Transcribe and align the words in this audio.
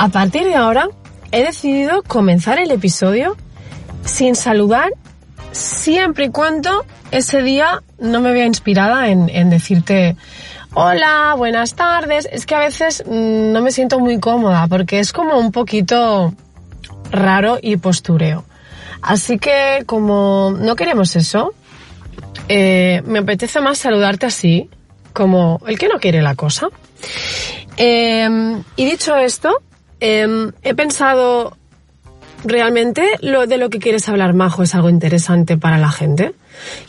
a 0.00 0.08
partir 0.08 0.44
de 0.44 0.54
ahora 0.54 0.88
he 1.30 1.44
decidido 1.44 2.02
comenzar 2.02 2.58
el 2.58 2.70
episodio 2.70 3.36
sin 4.02 4.34
saludar 4.34 4.94
siempre 5.52 6.24
y 6.24 6.30
cuando 6.30 6.86
ese 7.10 7.42
día 7.42 7.82
no 7.98 8.22
me 8.22 8.32
vea 8.32 8.46
inspirada 8.46 9.10
en, 9.10 9.50
decirte 9.50 10.16
hola, 10.72 11.34
buenas 11.36 11.74
tardes. 11.74 12.26
Es 12.32 12.46
que 12.46 12.54
a 12.54 12.60
veces 12.60 13.04
mm, 13.06 13.52
no 13.52 13.60
me 13.60 13.72
siento 13.72 14.00
muy 14.00 14.18
cómoda 14.18 14.66
porque 14.68 15.00
es 15.00 15.12
como 15.12 15.38
un 15.38 15.52
poquito 15.52 16.32
raro 17.10 17.58
y 17.60 17.76
postureo. 17.76 18.46
Así 19.02 19.38
que 19.38 19.82
como 19.84 20.56
no 20.58 20.76
queremos 20.76 21.14
eso, 21.14 21.52
eh, 22.48 23.02
me 23.04 23.18
apetece 23.18 23.60
más 23.60 23.76
saludarte 23.76 24.24
así, 24.24 24.70
como 25.12 25.60
el 25.66 25.78
que 25.78 25.88
no 25.88 26.00
quiere 26.00 26.22
la 26.22 26.36
cosa. 26.36 26.68
Eh, 27.76 28.62
y 28.76 28.84
dicho 28.86 29.14
esto, 29.14 29.60
eh, 30.00 30.50
he 30.62 30.74
pensado 30.74 31.56
realmente 32.44 33.18
lo 33.20 33.46
de 33.46 33.58
lo 33.58 33.70
que 33.70 33.78
quieres 33.78 34.08
hablar, 34.08 34.34
Majo, 34.34 34.62
es 34.62 34.74
algo 34.74 34.90
interesante 34.90 35.56
para 35.56 35.78
la 35.78 35.90
gente. 35.90 36.34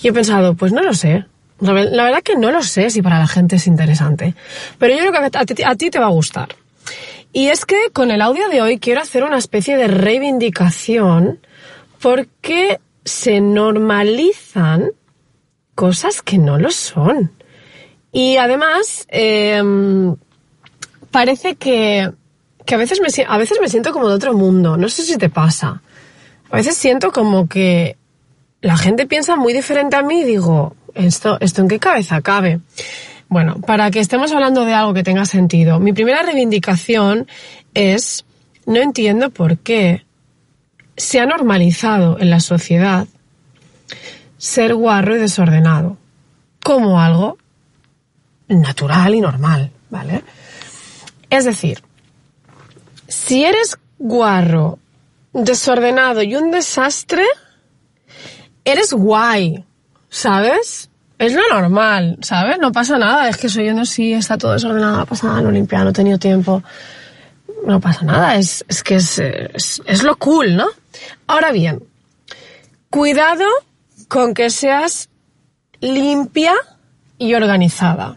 Y 0.01 0.09
he 0.09 0.13
pensado, 0.13 0.55
pues 0.55 0.71
no 0.71 0.81
lo 0.81 0.93
sé. 0.93 1.25
La 1.59 1.73
verdad 1.73 2.23
que 2.23 2.35
no 2.35 2.51
lo 2.51 2.63
sé 2.63 2.89
si 2.89 3.01
para 3.01 3.19
la 3.19 3.27
gente 3.27 3.57
es 3.57 3.67
interesante. 3.67 4.33
Pero 4.79 4.95
yo 4.95 5.11
creo 5.11 5.29
que 5.29 5.63
a 5.63 5.75
ti, 5.75 5.89
te 5.91 5.99
va 5.99 6.07
a 6.07 6.09
gustar. 6.09 6.55
Y 7.33 7.47
es 7.47 7.65
que 7.65 7.77
con 7.93 8.11
el 8.11 8.21
audio 8.21 8.49
de 8.49 8.61
hoy 8.61 8.79
quiero 8.79 9.01
hacer 9.01 9.23
una 9.23 9.37
especie 9.37 9.77
de 9.77 9.87
reivindicación 9.87 11.39
porque 12.01 12.79
se 13.05 13.41
normalizan 13.41 14.91
cosas 15.75 16.21
que 16.21 16.39
no 16.39 16.57
lo 16.57 16.71
son. 16.71 17.31
Y 18.11 18.37
además, 18.37 19.05
eh, 19.09 19.61
parece 21.11 21.55
que, 21.55 22.11
que 22.65 22.75
a, 22.75 22.77
veces 22.77 22.99
me, 23.01 23.25
a 23.27 23.37
veces 23.37 23.59
me 23.61 23.69
siento 23.69 23.91
como 23.91 24.07
de 24.07 24.15
otro 24.15 24.33
mundo. 24.33 24.77
No 24.77 24.89
sé 24.89 25.03
si 25.03 25.17
te 25.17 25.29
pasa. 25.29 25.81
A 26.49 26.55
veces 26.55 26.75
siento 26.75 27.11
como 27.11 27.47
que 27.47 27.97
la 28.61 28.77
gente 28.77 29.07
piensa 29.07 29.35
muy 29.35 29.53
diferente 29.53 29.95
a 29.95 30.03
mí 30.03 30.21
y 30.21 30.23
digo, 30.23 30.75
¿esto, 30.93 31.37
esto 31.39 31.61
en 31.61 31.67
qué 31.67 31.79
cabeza 31.79 32.21
cabe? 32.21 32.59
Bueno, 33.29 33.61
para 33.61 33.89
que 33.91 33.99
estemos 33.99 34.31
hablando 34.31 34.65
de 34.65 34.73
algo 34.73 34.93
que 34.93 35.03
tenga 35.03 35.25
sentido, 35.25 35.79
mi 35.79 35.93
primera 35.93 36.21
reivindicación 36.21 37.27
es, 37.73 38.25
no 38.65 38.77
entiendo 38.81 39.29
por 39.29 39.57
qué 39.57 40.05
se 40.97 41.19
ha 41.19 41.25
normalizado 41.25 42.19
en 42.19 42.29
la 42.29 42.41
sociedad 42.41 43.07
ser 44.37 44.75
guarro 44.75 45.15
y 45.15 45.19
desordenado 45.19 45.97
como 46.63 46.99
algo 46.99 47.37
natural 48.47 49.15
y 49.15 49.21
normal, 49.21 49.71
¿vale? 49.89 50.23
Es 51.29 51.45
decir, 51.45 51.81
si 53.11 53.43
eres 53.43 53.77
guarro, 53.99 54.79
desordenado 55.33 56.23
y 56.23 56.35
un 56.37 56.49
desastre, 56.49 57.25
eres 58.63 58.93
guay, 58.93 59.65
¿sabes? 60.09 60.89
Es 61.19 61.33
lo 61.33 61.41
normal, 61.51 62.17
¿sabes? 62.21 62.57
No 62.59 62.71
pasa 62.71 62.97
nada, 62.97 63.27
es 63.27 63.35
que 63.35 63.49
soy 63.49 63.65
yo 63.65 63.73
no 63.73 63.85
sí, 63.85 64.13
está 64.13 64.37
todo 64.37 64.53
desordenado, 64.53 64.97
no 64.97 65.05
pasa 65.05 65.27
nada, 65.27 65.41
no 65.41 65.51
limpiado, 65.51 65.83
no 65.83 65.89
he 65.89 65.93
tenido 65.93 66.17
tiempo. 66.17 66.63
No 67.67 67.81
pasa 67.81 68.05
nada, 68.05 68.37
es, 68.37 68.63
es 68.69 68.81
que 68.81 68.95
es, 68.95 69.19
es, 69.19 69.81
es 69.85 70.03
lo 70.03 70.15
cool, 70.15 70.55
¿no? 70.55 70.67
Ahora 71.27 71.51
bien, 71.51 71.83
cuidado 72.89 73.45
con 74.07 74.33
que 74.33 74.49
seas 74.49 75.09
limpia 75.81 76.53
y 77.17 77.33
organizada. 77.33 78.15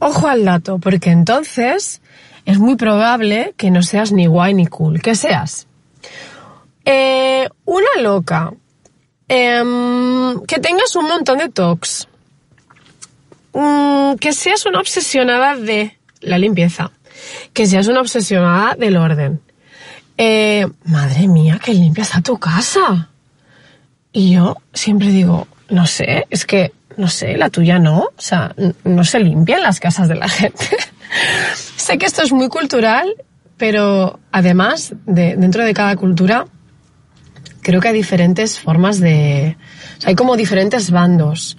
Ojo 0.00 0.26
al 0.26 0.44
dato, 0.44 0.78
porque 0.78 1.10
entonces 1.10 2.02
es 2.48 2.58
muy 2.58 2.76
probable 2.76 3.52
que 3.58 3.70
no 3.70 3.82
seas 3.82 4.10
ni 4.10 4.26
guay 4.26 4.54
ni 4.54 4.66
cool, 4.66 5.02
que 5.02 5.14
seas 5.14 5.66
eh, 6.86 7.46
una 7.66 8.00
loca, 8.00 8.54
eh, 9.28 9.62
que 10.46 10.58
tengas 10.58 10.96
un 10.96 11.08
montón 11.08 11.36
de 11.36 11.50
tocs, 11.50 12.08
mm, 13.52 14.14
que 14.14 14.32
seas 14.32 14.64
una 14.64 14.80
obsesionada 14.80 15.56
de 15.56 15.98
la 16.22 16.38
limpieza, 16.38 16.90
que 17.52 17.66
seas 17.66 17.86
una 17.86 18.00
obsesionada 18.00 18.74
del 18.76 18.96
orden. 18.96 19.42
Eh, 20.16 20.66
madre 20.84 21.28
mía, 21.28 21.60
que 21.62 21.74
limpias 21.74 22.16
a 22.16 22.22
tu 22.22 22.38
casa. 22.38 23.10
Y 24.10 24.32
yo 24.32 24.56
siempre 24.72 25.08
digo, 25.08 25.46
no 25.68 25.86
sé, 25.86 26.26
es 26.30 26.46
que, 26.46 26.72
no 26.98 27.08
sé, 27.08 27.36
la 27.38 27.48
tuya 27.48 27.78
no, 27.78 28.00
o 28.00 28.20
sea, 28.20 28.54
no 28.84 29.04
se 29.04 29.20
limpian 29.20 29.62
las 29.62 29.80
casas 29.80 30.08
de 30.08 30.16
la 30.16 30.28
gente. 30.28 30.66
sé 31.76 31.96
que 31.96 32.06
esto 32.06 32.22
es 32.22 32.32
muy 32.32 32.48
cultural, 32.48 33.14
pero 33.56 34.18
además, 34.32 34.94
de, 35.06 35.36
dentro 35.36 35.64
de 35.64 35.72
cada 35.74 35.96
cultura, 35.96 36.46
creo 37.62 37.80
que 37.80 37.88
hay 37.88 37.94
diferentes 37.94 38.58
formas 38.58 39.00
de... 39.00 39.56
O 39.98 40.00
sea, 40.00 40.10
hay 40.10 40.14
como 40.16 40.36
diferentes 40.36 40.90
bandos. 40.90 41.56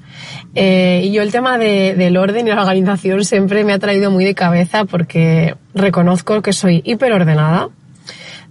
Eh, 0.55 1.03
y 1.05 1.11
yo 1.11 1.21
el 1.21 1.31
tema 1.31 1.57
de, 1.57 1.95
del 1.95 2.17
orden 2.17 2.47
y 2.47 2.51
la 2.51 2.61
organización 2.61 3.23
siempre 3.23 3.63
me 3.63 3.73
ha 3.73 3.79
traído 3.79 4.11
muy 4.11 4.25
de 4.25 4.35
cabeza 4.35 4.85
porque 4.85 5.55
reconozco 5.73 6.41
que 6.41 6.51
soy 6.51 6.81
hiperordenada. 6.85 7.69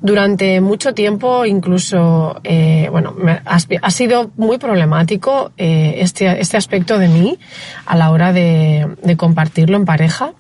Durante 0.00 0.60
mucho 0.60 0.94
tiempo, 0.94 1.44
incluso, 1.44 2.41
eh, 2.44 2.88
bueno, 2.91 3.16
ha, 3.44 3.91
sido 3.91 4.31
muy 4.36 4.59
problemático 4.59 5.50
eh, 5.56 5.97
este, 5.98 6.41
este 6.41 6.56
aspecto 6.56 6.98
de 6.98 7.09
mí 7.09 7.38
a 7.84 7.97
la 7.97 8.10
hora 8.10 8.32
de, 8.32 8.97
de 9.03 9.16
compartirlo 9.16 9.76
en 9.76 9.84
pareja 9.84 10.32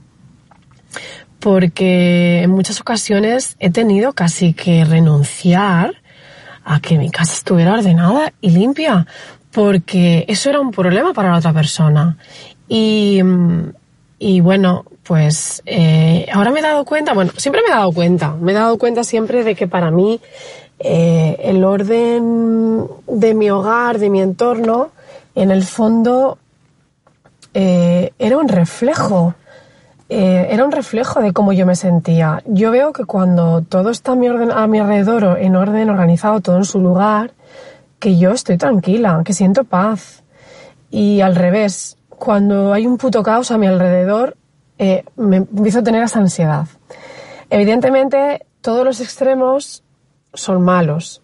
porque 1.40 2.42
en 2.42 2.50
muchas 2.50 2.80
ocasiones 2.80 3.56
he 3.60 3.70
tenido 3.70 4.12
casi 4.12 4.54
que 4.54 4.84
renunciar 4.84 5.94
a 6.64 6.80
que 6.80 6.98
mi 6.98 7.10
casa 7.10 7.32
estuviera 7.32 7.74
ordenada 7.74 8.32
y 8.40 8.50
limpia, 8.50 9.06
porque 9.52 10.24
eso 10.28 10.50
era 10.50 10.60
un 10.60 10.70
problema 10.70 11.12
para 11.14 11.30
la 11.30 11.38
otra 11.38 11.52
persona. 11.52 12.18
Y, 12.68 13.20
y 14.18 14.40
bueno, 14.40 14.84
pues 15.08 15.62
eh, 15.64 16.26
ahora 16.34 16.50
me 16.50 16.60
he 16.60 16.62
dado 16.62 16.84
cuenta, 16.84 17.14
bueno, 17.14 17.32
siempre 17.38 17.62
me 17.62 17.68
he 17.68 17.74
dado 17.74 17.92
cuenta, 17.92 18.34
me 18.34 18.52
he 18.52 18.54
dado 18.54 18.76
cuenta 18.76 19.04
siempre 19.04 19.42
de 19.42 19.54
que 19.54 19.66
para 19.66 19.90
mí 19.90 20.20
eh, 20.80 21.40
el 21.44 21.64
orden 21.64 22.86
de 23.06 23.32
mi 23.32 23.48
hogar, 23.48 23.98
de 23.98 24.10
mi 24.10 24.20
entorno, 24.20 24.90
en 25.34 25.50
el 25.50 25.64
fondo 25.64 26.36
eh, 27.54 28.12
era 28.18 28.36
un 28.36 28.48
reflejo 28.48 29.34
era 30.10 30.64
un 30.64 30.72
reflejo 30.72 31.20
de 31.20 31.34
cómo 31.34 31.52
yo 31.52 31.66
me 31.66 31.76
sentía. 31.76 32.42
Yo 32.46 32.70
veo 32.70 32.94
que 32.94 33.04
cuando 33.04 33.60
todo 33.60 33.90
está 33.90 34.12
a 34.12 34.14
mi, 34.14 34.26
orden, 34.26 34.50
a 34.50 34.66
mi 34.66 34.78
alrededor, 34.78 35.38
en 35.38 35.54
orden, 35.54 35.90
organizado, 35.90 36.40
todo 36.40 36.56
en 36.56 36.64
su 36.64 36.80
lugar, 36.80 37.32
que 37.98 38.16
yo 38.16 38.30
estoy 38.30 38.56
tranquila, 38.56 39.20
que 39.22 39.34
siento 39.34 39.64
paz. 39.64 40.22
Y 40.90 41.20
al 41.20 41.36
revés, 41.36 41.98
cuando 42.08 42.72
hay 42.72 42.86
un 42.86 42.96
puto 42.96 43.22
caos 43.22 43.50
a 43.50 43.58
mi 43.58 43.66
alrededor, 43.66 44.37
eh, 44.78 45.04
me 45.16 45.38
empiezo 45.38 45.80
a 45.80 45.82
tener 45.82 46.02
esa 46.02 46.20
ansiedad. 46.20 46.66
Evidentemente, 47.50 48.46
todos 48.60 48.84
los 48.84 49.00
extremos 49.00 49.82
son 50.34 50.62
malos. 50.62 51.22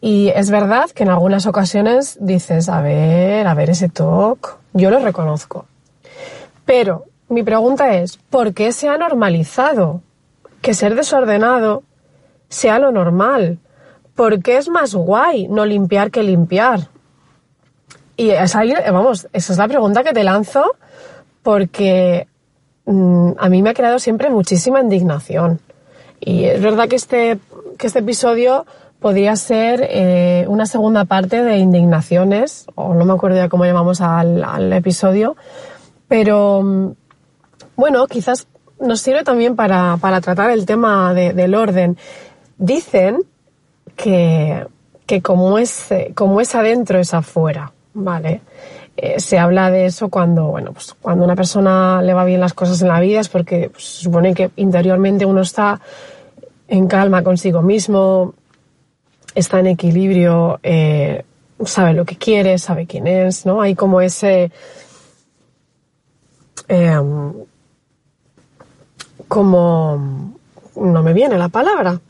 Y 0.00 0.28
es 0.28 0.50
verdad 0.50 0.90
que 0.90 1.02
en 1.02 1.10
algunas 1.10 1.46
ocasiones 1.46 2.16
dices, 2.20 2.68
a 2.68 2.80
ver, 2.80 3.46
a 3.46 3.54
ver 3.54 3.70
ese 3.70 3.88
toque, 3.88 4.50
yo 4.72 4.90
lo 4.90 5.00
reconozco. 5.00 5.66
Pero 6.64 7.06
mi 7.28 7.42
pregunta 7.42 7.94
es, 7.94 8.16
¿por 8.16 8.54
qué 8.54 8.72
se 8.72 8.88
ha 8.88 8.96
normalizado 8.96 10.02
que 10.62 10.74
ser 10.74 10.94
desordenado 10.94 11.82
sea 12.48 12.78
lo 12.78 12.92
normal? 12.92 13.58
¿Por 14.14 14.42
qué 14.42 14.56
es 14.56 14.68
más 14.68 14.94
guay 14.94 15.48
no 15.48 15.66
limpiar 15.66 16.10
que 16.10 16.22
limpiar? 16.22 16.88
Y 18.16 18.32
vamos, 18.90 19.28
esa 19.32 19.52
es 19.52 19.58
la 19.58 19.68
pregunta 19.68 20.02
que 20.02 20.12
te 20.12 20.24
lanzo 20.24 20.76
porque 21.42 22.26
mmm, 22.88 23.32
a 23.38 23.48
mí 23.48 23.62
me 23.62 23.70
ha 23.70 23.74
creado 23.74 23.98
siempre 23.98 24.30
muchísima 24.30 24.80
indignación. 24.80 25.60
Y 26.20 26.44
es 26.44 26.60
verdad 26.60 26.88
que 26.88 26.96
este, 26.96 27.38
que 27.78 27.86
este 27.86 28.00
episodio 28.00 28.66
podría 29.00 29.36
ser 29.36 29.86
eh, 29.88 30.44
una 30.48 30.66
segunda 30.66 31.04
parte 31.04 31.42
de 31.42 31.58
indignaciones, 31.58 32.66
o 32.74 32.94
no 32.94 33.04
me 33.04 33.12
acuerdo 33.12 33.36
ya 33.36 33.48
cómo 33.48 33.64
llamamos 33.64 34.00
al, 34.00 34.72
episodio, 34.72 35.36
pero 36.08 36.94
bueno, 37.76 38.06
quizás 38.08 38.48
nos 38.80 39.00
sirve 39.00 39.22
también 39.22 39.54
para, 39.54 39.98
para 39.98 40.20
tratar 40.20 40.50
el 40.50 40.66
tema 40.66 41.14
del 41.14 41.54
orden. 41.54 41.96
Dicen 42.56 43.18
que, 43.94 44.66
que 45.06 45.22
como, 45.22 45.58
es, 45.58 45.88
como 46.14 46.40
es 46.40 46.54
adentro 46.54 46.98
es 46.98 47.14
afuera, 47.14 47.72
¿vale? 47.94 48.40
Eh, 49.00 49.20
se 49.20 49.38
habla 49.38 49.70
de 49.70 49.86
eso 49.86 50.08
cuando, 50.08 50.46
bueno, 50.46 50.72
pues 50.72 50.92
cuando 51.00 51.24
una 51.24 51.36
persona 51.36 52.02
le 52.02 52.14
va 52.14 52.24
bien 52.24 52.40
las 52.40 52.52
cosas 52.52 52.82
en 52.82 52.88
la 52.88 52.98
vida 52.98 53.20
es 53.20 53.28
porque 53.28 53.70
pues, 53.70 53.84
se 53.84 54.02
supone 54.02 54.34
que 54.34 54.50
interiormente 54.56 55.24
uno 55.24 55.42
está 55.42 55.80
en 56.66 56.88
calma 56.88 57.22
consigo 57.22 57.62
mismo, 57.62 58.34
está 59.36 59.60
en 59.60 59.68
equilibrio, 59.68 60.58
eh, 60.64 61.24
sabe 61.64 61.92
lo 61.94 62.04
que 62.04 62.16
quiere, 62.16 62.58
sabe 62.58 62.88
quién 62.88 63.06
es, 63.06 63.46
¿no? 63.46 63.60
Hay 63.60 63.76
como 63.76 64.00
ese... 64.00 64.50
Em, 66.66 67.34
como... 69.28 70.34
no 70.74 71.02
me 71.04 71.12
viene 71.12 71.38
la 71.38 71.50
palabra. 71.50 72.00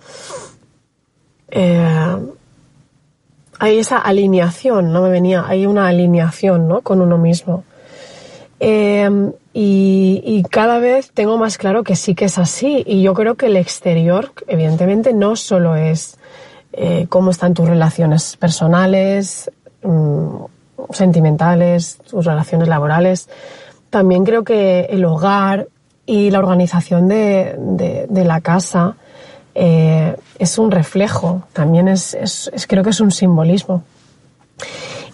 Eh, 1.50 2.16
hay 3.58 3.78
esa 3.78 3.98
alineación, 3.98 4.92
no 4.92 5.02
me 5.02 5.10
venía, 5.10 5.44
hay 5.46 5.66
una 5.66 5.88
alineación, 5.88 6.68
¿no? 6.68 6.80
Con 6.82 7.00
uno 7.00 7.18
mismo. 7.18 7.64
Em, 8.60 9.32
y, 9.52 10.42
cada 10.50 10.78
vez 10.78 11.10
tengo 11.12 11.36
más 11.36 11.58
claro 11.58 11.82
que 11.82 11.96
sí 11.96 12.14
que 12.14 12.26
es 12.26 12.38
así. 12.38 12.84
Y 12.86 13.02
yo 13.02 13.14
creo 13.14 13.34
que 13.34 13.46
el 13.46 13.56
exterior, 13.56 14.32
evidentemente, 14.46 15.12
no 15.12 15.36
solo 15.36 15.76
es 15.76 16.18
eh, 16.72 17.06
cómo 17.08 17.30
están 17.30 17.54
tus 17.54 17.68
relaciones 17.68 18.36
personales, 18.36 19.50
mm, 19.82 20.44
sentimentales, 20.90 21.98
tus 22.08 22.24
relaciones 22.24 22.68
laborales. 22.68 23.28
También 23.90 24.24
creo 24.24 24.44
que 24.44 24.86
el 24.90 25.04
hogar 25.04 25.68
y 26.06 26.30
la 26.30 26.38
organización 26.38 27.08
de, 27.08 28.06
de 28.08 28.24
la 28.24 28.40
casa 28.40 28.96
eh, 29.60 30.16
es 30.38 30.56
un 30.56 30.70
reflejo, 30.70 31.42
también 31.52 31.88
es, 31.88 32.16
creo 32.68 32.84
que 32.84 32.90
es 32.90 33.00
un 33.00 33.10
simbolismo. 33.10 33.82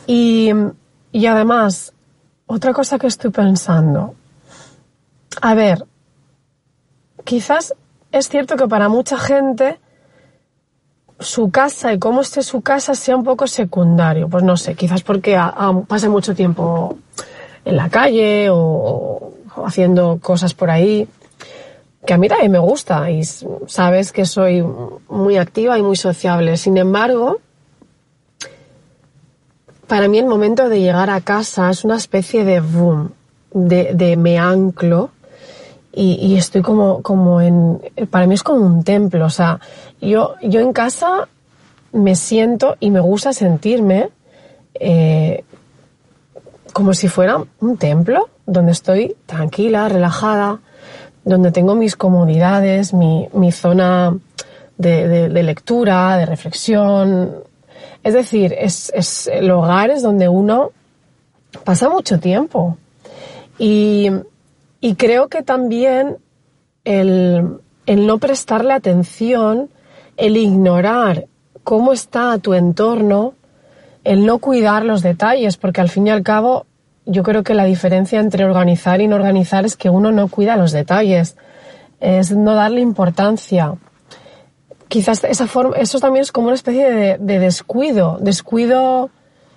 Y, 0.07 0.51
y 1.13 1.27
además, 1.27 1.95
otra 2.47 2.75
cosa 2.75 2.99
que 2.99 3.07
estoy 3.07 3.31
pensando, 3.31 4.15
a 5.41 5.55
ver, 5.55 5.87
quizás 7.25 7.75
es 8.13 8.29
cierto 8.29 8.57
que 8.57 8.69
para 8.69 8.91
mucha 8.91 9.17
gente 9.17 9.81
su 11.19 11.51
casa 11.51 11.95
y 11.95 11.99
cómo 11.99 12.21
esté 12.21 12.43
su 12.43 12.61
casa 12.61 12.95
sea 12.95 13.17
un 13.17 13.25
poco 13.25 13.47
secundario. 13.47 14.29
Pues 14.29 14.45
no 14.45 14.59
sé, 14.59 14.75
quizás 14.75 15.03
porque 15.03 15.41
pase 15.89 16.11
mucho 16.11 16.35
tiempo 16.35 16.99
en 17.65 17.77
la 17.77 17.89
calle 17.89 18.49
o, 18.51 19.33
haciendo 19.65 20.19
cosas 20.21 20.53
por 20.53 20.71
ahí 20.71 21.09
que 22.07 22.13
a 22.13 22.19
mí 22.19 22.29
también 22.29 22.53
me 22.53 22.59
gusta 22.59 23.11
y 23.11 23.23
sabes 23.67 24.13
que 24.13 24.27
soy 24.27 24.65
muy 25.09 25.37
activa 25.37 25.79
y 25.79 25.83
muy 25.83 25.97
sociable. 25.97 26.57
Sin 26.57 26.77
embargo, 26.77 27.39
para 29.87 30.09
mí 30.09 30.19
el 30.19 30.27
momento 30.27 30.69
de 30.69 30.81
llegar 30.81 31.11
a 31.11 31.21
casa 31.21 31.71
es 31.71 31.85
una 31.85 31.97
especie 31.97 32.45
de 32.45 32.61
boom, 32.61 33.13
de, 33.53 34.17
me 34.17 34.39
anclo 34.39 35.11
y, 35.97 36.37
estoy 36.37 36.61
como, 36.61 37.03
como 37.03 37.41
en, 37.41 37.81
para 38.11 38.27
mí 38.27 38.35
es 38.35 38.43
como 38.43 38.67
un 38.67 38.83
templo, 38.83 39.27
o 39.27 39.31
sea, 39.31 39.61
yo, 40.01 40.35
yo 40.43 40.59
en 40.61 40.73
casa 40.73 41.29
me 41.93 42.17
siento 42.17 42.77
y 42.81 42.91
me 42.91 42.99
gusta 42.99 43.33
sentirme 43.33 44.11
eh, 44.75 45.45
como 46.73 46.95
si 46.95 47.07
fuera 47.07 47.45
un 47.61 47.77
templo 47.77 48.29
donde 48.45 48.73
estoy 48.73 49.17
tranquila, 49.27 49.89
relajada, 49.89 50.59
donde 51.25 51.53
tengo 51.53 51.75
mis 51.75 51.97
comodidades, 51.97 52.93
mi, 52.93 53.29
mi 53.33 53.51
zona 53.51 54.17
de, 54.77 55.29
de, 55.29 55.43
lectura, 55.43 56.17
de 56.17 56.27
reflexión. 56.27 57.35
Es 58.03 58.15
decir, 58.15 58.55
es, 58.59 58.93
es 58.95 59.29
el 59.29 59.51
hogar 59.51 59.91
es 59.91 60.03
donde 60.03 60.29
uno 60.29 60.73
pasa 61.65 61.89
mucho 61.89 62.19
tiempo. 62.19 62.77
Y, 63.59 64.11
y 64.81 64.95
creo 64.97 65.29
que 65.29 65.43
también 65.43 66.19
el, 66.85 67.59
el 67.87 68.07
no 68.07 68.19
prestarle 68.19 68.75
atención, 68.75 69.71
el 70.17 70.37
ignorar 70.37 71.27
cómo 71.63 71.93
está 71.93 72.37
tu 72.39 72.53
entorno, 72.55 73.35
el 74.03 74.27
no 74.27 74.39
cuidar 74.39 74.85
los 74.85 75.03
detalles, 75.03 75.57
porque 75.57 75.81
al 75.81 75.89
fin 75.89 76.07
y 76.07 76.11
al 76.11 76.23
cabo 76.23 76.67
yo 77.07 77.23
creo 77.23 77.43
que 77.43 77.55
la 77.55 77.65
diferencia 77.65 78.21
entre 78.21 78.45
organizar 78.45 79.01
y 79.01 79.09
no 79.09 79.17
organizar 79.17 79.65
es 79.65 79.77
que 79.77 79.91
uno 79.91 80.13
no 80.13 80.29
cuida 80.29 80.57
los 80.57 80.73
detalles, 80.73 81.37
es 82.01 82.33
no 82.33 82.55
darle 82.55 82.81
importancia. 82.81 83.75
Quizás 84.89 85.25
esa 85.25 85.47
forma, 85.47 85.77
eso 85.77 85.99
también 85.99 86.23
es 86.23 86.33
como 86.33 86.47
una 86.49 86.55
especie 86.55 86.91
de, 86.91 87.19
de 87.19 87.39
descuido. 87.39 88.19
Descuido 88.21 89.11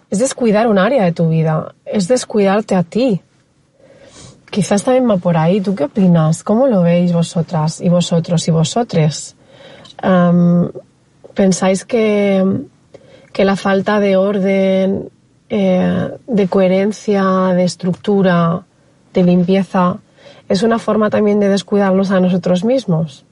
es 0.09 0.19
descuidar 0.19 0.67
un 0.67 0.77
área 0.77 1.03
de 1.03 1.11
tu 1.11 1.29
vida, 1.29 1.75
es 1.85 2.07
descuidarte 2.07 2.75
a 2.75 2.83
ti. 2.83 3.21
Quizás 4.49 4.83
también 4.83 5.09
va 5.09 5.17
por 5.17 5.37
ahí. 5.37 5.59
¿Tú 5.59 5.75
qué 5.75 5.85
opinas? 5.85 6.43
¿Cómo 6.43 6.67
lo 6.67 6.81
veis 6.81 7.11
vosotras 7.11 7.81
y 7.81 7.89
vosotros 7.89 8.47
y 8.47 8.51
vosotres? 8.51 9.35
¿Pensáis 11.33 11.85
que, 11.85 12.43
que 13.33 13.45
la 13.45 13.55
falta 13.55 13.99
de 13.99 14.15
orden 14.15 15.09
eh, 15.49 16.09
de 16.27 16.47
coherencia, 16.47 17.23
de 17.55 17.63
estructura, 17.63 18.63
de 19.13 19.23
limpieza, 19.23 19.97
es 20.49 20.63
una 20.63 20.79
forma 20.79 21.09
también 21.09 21.39
de 21.39 21.49
descuidarnos 21.49 22.11
a 22.11 22.19
nosotros 22.19 22.63
mismos. 22.63 23.25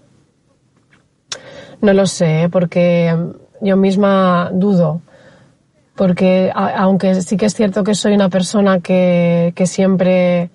No 1.82 1.94
lo 1.94 2.06
sé, 2.08 2.50
porque 2.52 3.16
yo 3.62 3.78
misma 3.78 4.50
dudo. 4.54 5.02
Porque 5.96 6.52
aunque 6.54 7.22
sí 7.22 7.38
que 7.38 7.46
es 7.46 7.54
cierto 7.54 7.84
que 7.84 7.96
soy 7.96 8.14
una 8.14 8.30
persona 8.30 8.82
que, 8.82 9.54
que 9.56 9.66
siempre 9.66 10.50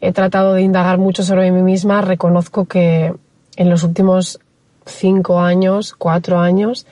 he 0.00 0.12
tratado 0.12 0.54
de 0.54 0.62
indagar 0.62 0.98
mucho 0.98 1.22
sobre 1.22 1.50
mí 1.50 1.62
misma, 1.62 2.00
reconozco 2.00 2.64
que 2.64 3.12
en 3.56 3.70
los 3.70 3.82
últimos 3.82 4.40
cinco 4.86 5.40
años, 5.40 5.94
cuatro 5.94 6.38
años, 6.38 6.86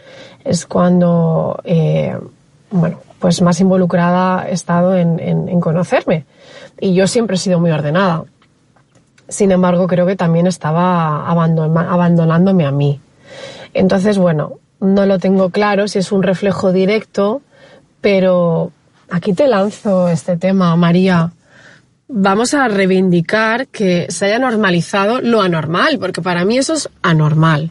es 0.44 0.66
cuando, 0.66 1.60
eh, 1.64 2.18
bueno, 2.70 2.98
pues 3.24 3.40
más 3.40 3.58
involucrada 3.58 4.46
he 4.50 4.52
estado 4.52 4.94
en, 4.94 5.58
conocerme. 5.58 6.26
Y 6.78 6.92
yo 6.92 7.06
siempre 7.06 7.36
he 7.36 7.38
sido 7.38 7.58
muy 7.58 7.70
ordenada. 7.70 8.24
Sin 9.28 9.50
embargo, 9.50 9.86
creo 9.86 10.04
que 10.04 10.14
también 10.14 10.46
estaba 10.46 11.26
abandonándome 11.26 12.66
a 12.66 12.70
mí. 12.70 13.00
Entonces, 13.72 14.18
bueno, 14.18 14.58
no 14.78 15.06
lo 15.06 15.18
tengo 15.18 15.48
claro 15.48 15.88
si 15.88 16.00
es 16.00 16.12
un 16.12 16.22
reflejo 16.22 16.70
directo, 16.70 17.40
pero 18.02 18.72
aquí 19.08 19.32
te 19.32 19.48
lanzo 19.48 20.10
este 20.10 20.36
tema, 20.36 20.76
María. 20.76 21.32
Vamos 22.08 22.52
a 22.52 22.68
reivindicar 22.68 23.68
que 23.68 24.04
se 24.10 24.26
haya 24.26 24.38
normalizado 24.38 25.22
lo 25.22 25.40
anormal, 25.40 25.98
porque 25.98 26.20
para 26.20 26.44
mí 26.44 26.58
eso 26.58 26.74
es 26.74 26.90
anormal. 27.00 27.70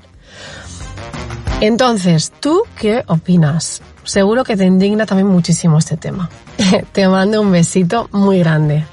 Entonces, 1.62 2.33
¿tú 2.39 2.63
qué 2.75 3.03
opinas? 3.05 3.83
Seguro 4.03 4.43
que 4.43 4.57
te 4.57 4.65
indigna 4.65 5.05
también 5.05 5.27
muchísimo 5.27 5.77
este 5.77 5.98
tema. 5.98 6.29
te 6.91 7.07
mando 7.07 7.41
un 7.41 7.51
besito 7.51 8.10
muy 8.12 8.39
grande. 8.39 8.83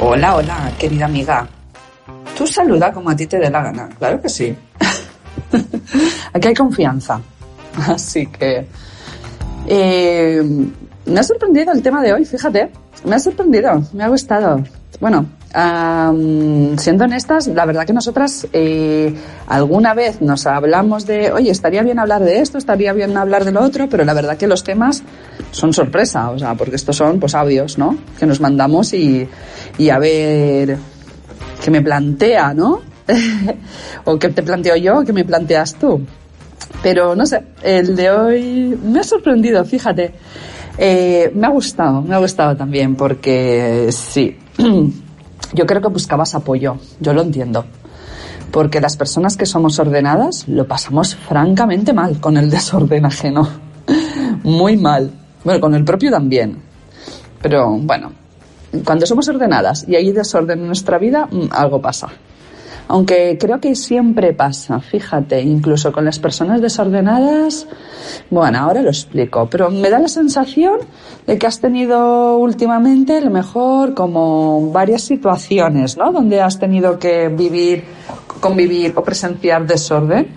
Hola, 0.00 0.36
hola, 0.36 0.72
querida 0.78 1.06
amiga. 1.06 1.46
Tú 2.36 2.46
saluda 2.46 2.92
como 2.92 3.10
a 3.10 3.16
ti 3.16 3.26
te 3.26 3.38
dé 3.38 3.50
la 3.50 3.62
gana, 3.62 3.88
claro 3.98 4.20
que 4.20 4.28
sí. 4.28 4.56
Aquí 6.32 6.48
hay 6.48 6.54
confianza. 6.54 7.20
Así 7.88 8.26
que... 8.26 8.66
Eh, 9.66 10.42
me 11.04 11.20
ha 11.20 11.22
sorprendido 11.22 11.72
el 11.72 11.82
tema 11.82 12.02
de 12.02 12.12
hoy, 12.12 12.24
fíjate. 12.24 12.70
Me 13.04 13.16
ha 13.16 13.18
sorprendido, 13.18 13.82
me 13.92 14.04
ha 14.04 14.08
gustado. 14.08 14.62
Bueno, 15.00 15.26
siendo 15.50 17.04
honestas, 17.04 17.46
la 17.48 17.64
verdad 17.64 17.86
que 17.86 17.92
nosotras 17.92 18.46
eh, 18.52 19.14
alguna 19.46 19.94
vez 19.94 20.20
nos 20.20 20.46
hablamos 20.46 21.06
de, 21.06 21.32
oye, 21.32 21.50
estaría 21.50 21.82
bien 21.82 21.98
hablar 21.98 22.22
de 22.22 22.40
esto, 22.40 22.58
estaría 22.58 22.92
bien 22.92 23.16
hablar 23.16 23.44
de 23.44 23.52
lo 23.52 23.62
otro, 23.62 23.88
pero 23.88 24.04
la 24.04 24.12
verdad 24.12 24.36
que 24.36 24.46
los 24.46 24.62
temas 24.62 25.02
son 25.50 25.72
sorpresa, 25.72 26.30
o 26.30 26.38
sea, 26.38 26.54
porque 26.54 26.76
estos 26.76 26.96
son 26.96 27.18
pues 27.18 27.34
audios, 27.34 27.78
¿no? 27.78 27.96
Que 28.18 28.26
nos 28.26 28.40
mandamos 28.40 28.92
y, 28.92 29.26
y 29.78 29.90
a 29.90 29.98
ver 29.98 30.76
qué 31.64 31.70
me 31.70 31.80
plantea, 31.80 32.52
¿no? 32.52 32.80
o 34.04 34.18
qué 34.18 34.28
te 34.28 34.42
planteo 34.42 34.76
yo, 34.76 35.02
qué 35.04 35.12
me 35.14 35.24
planteas 35.24 35.74
tú. 35.76 36.00
Pero 36.82 37.16
no 37.16 37.24
sé, 37.24 37.42
el 37.62 37.96
de 37.96 38.10
hoy 38.10 38.78
me 38.82 39.00
ha 39.00 39.04
sorprendido, 39.04 39.64
fíjate. 39.64 40.12
Eh, 40.76 41.32
me 41.34 41.46
ha 41.46 41.50
gustado, 41.50 42.02
me 42.02 42.14
ha 42.14 42.18
gustado 42.18 42.56
también 42.56 42.94
porque 42.94 43.88
sí. 43.90 44.36
Yo 45.52 45.66
creo 45.66 45.80
que 45.80 45.88
buscabas 45.88 46.34
apoyo, 46.34 46.76
yo 47.00 47.12
lo 47.12 47.22
entiendo. 47.22 47.64
Porque 48.50 48.80
las 48.80 48.96
personas 48.96 49.36
que 49.36 49.46
somos 49.46 49.78
ordenadas 49.78 50.48
lo 50.48 50.66
pasamos 50.66 51.14
francamente 51.14 51.92
mal 51.92 52.20
con 52.20 52.36
el 52.36 52.50
desorden 52.50 53.04
ajeno. 53.04 53.48
Muy 54.42 54.76
mal. 54.76 55.10
Bueno, 55.44 55.60
con 55.60 55.74
el 55.74 55.84
propio 55.84 56.10
también. 56.10 56.58
Pero 57.40 57.70
bueno, 57.78 58.12
cuando 58.84 59.06
somos 59.06 59.28
ordenadas 59.28 59.84
y 59.88 59.96
hay 59.96 60.12
desorden 60.12 60.60
en 60.60 60.66
nuestra 60.66 60.98
vida, 60.98 61.28
mm, 61.30 61.48
algo 61.50 61.80
pasa. 61.80 62.08
Aunque 62.88 63.36
creo 63.38 63.60
que 63.60 63.74
siempre 63.76 64.32
pasa, 64.32 64.80
fíjate, 64.80 65.42
incluso 65.42 65.92
con 65.92 66.06
las 66.06 66.18
personas 66.18 66.62
desordenadas, 66.62 67.66
bueno, 68.30 68.58
ahora 68.58 68.80
lo 68.80 68.88
explico, 68.88 69.46
pero 69.50 69.70
me 69.70 69.90
da 69.90 69.98
la 69.98 70.08
sensación 70.08 70.78
de 71.26 71.36
que 71.36 71.46
has 71.46 71.60
tenido 71.60 72.38
últimamente, 72.38 73.18
a 73.18 73.20
lo 73.20 73.30
mejor, 73.30 73.92
como 73.92 74.72
varias 74.72 75.02
situaciones, 75.02 75.98
¿no? 75.98 76.12
Donde 76.12 76.40
has 76.40 76.58
tenido 76.58 76.98
que 76.98 77.28
vivir, 77.28 77.84
convivir 78.40 78.94
o 78.96 79.04
presenciar 79.04 79.66
desorden, 79.66 80.34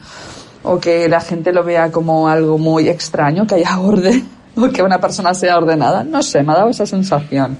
o 0.63 0.77
que 0.77 1.07
la 1.07 1.21
gente 1.21 1.53
lo 1.53 1.63
vea 1.63 1.89
como 1.89 2.27
algo 2.27 2.57
muy 2.57 2.89
extraño, 2.89 3.47
que 3.47 3.55
haya 3.55 3.79
orden, 3.79 4.27
o 4.57 4.67
que 4.67 4.83
una 4.83 4.99
persona 4.99 5.33
sea 5.33 5.57
ordenada. 5.57 6.03
No 6.03 6.21
sé, 6.21 6.43
me 6.43 6.51
ha 6.51 6.57
dado 6.57 6.69
esa 6.69 6.85
sensación. 6.85 7.57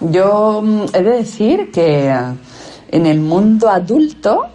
Yo 0.00 0.60
mm, 0.60 0.82
he 0.92 1.02
de 1.04 1.10
decir 1.10 1.70
que 1.70 2.12
en 2.88 3.06
el 3.06 3.20
mundo 3.20 3.68
adulto, 3.68 4.46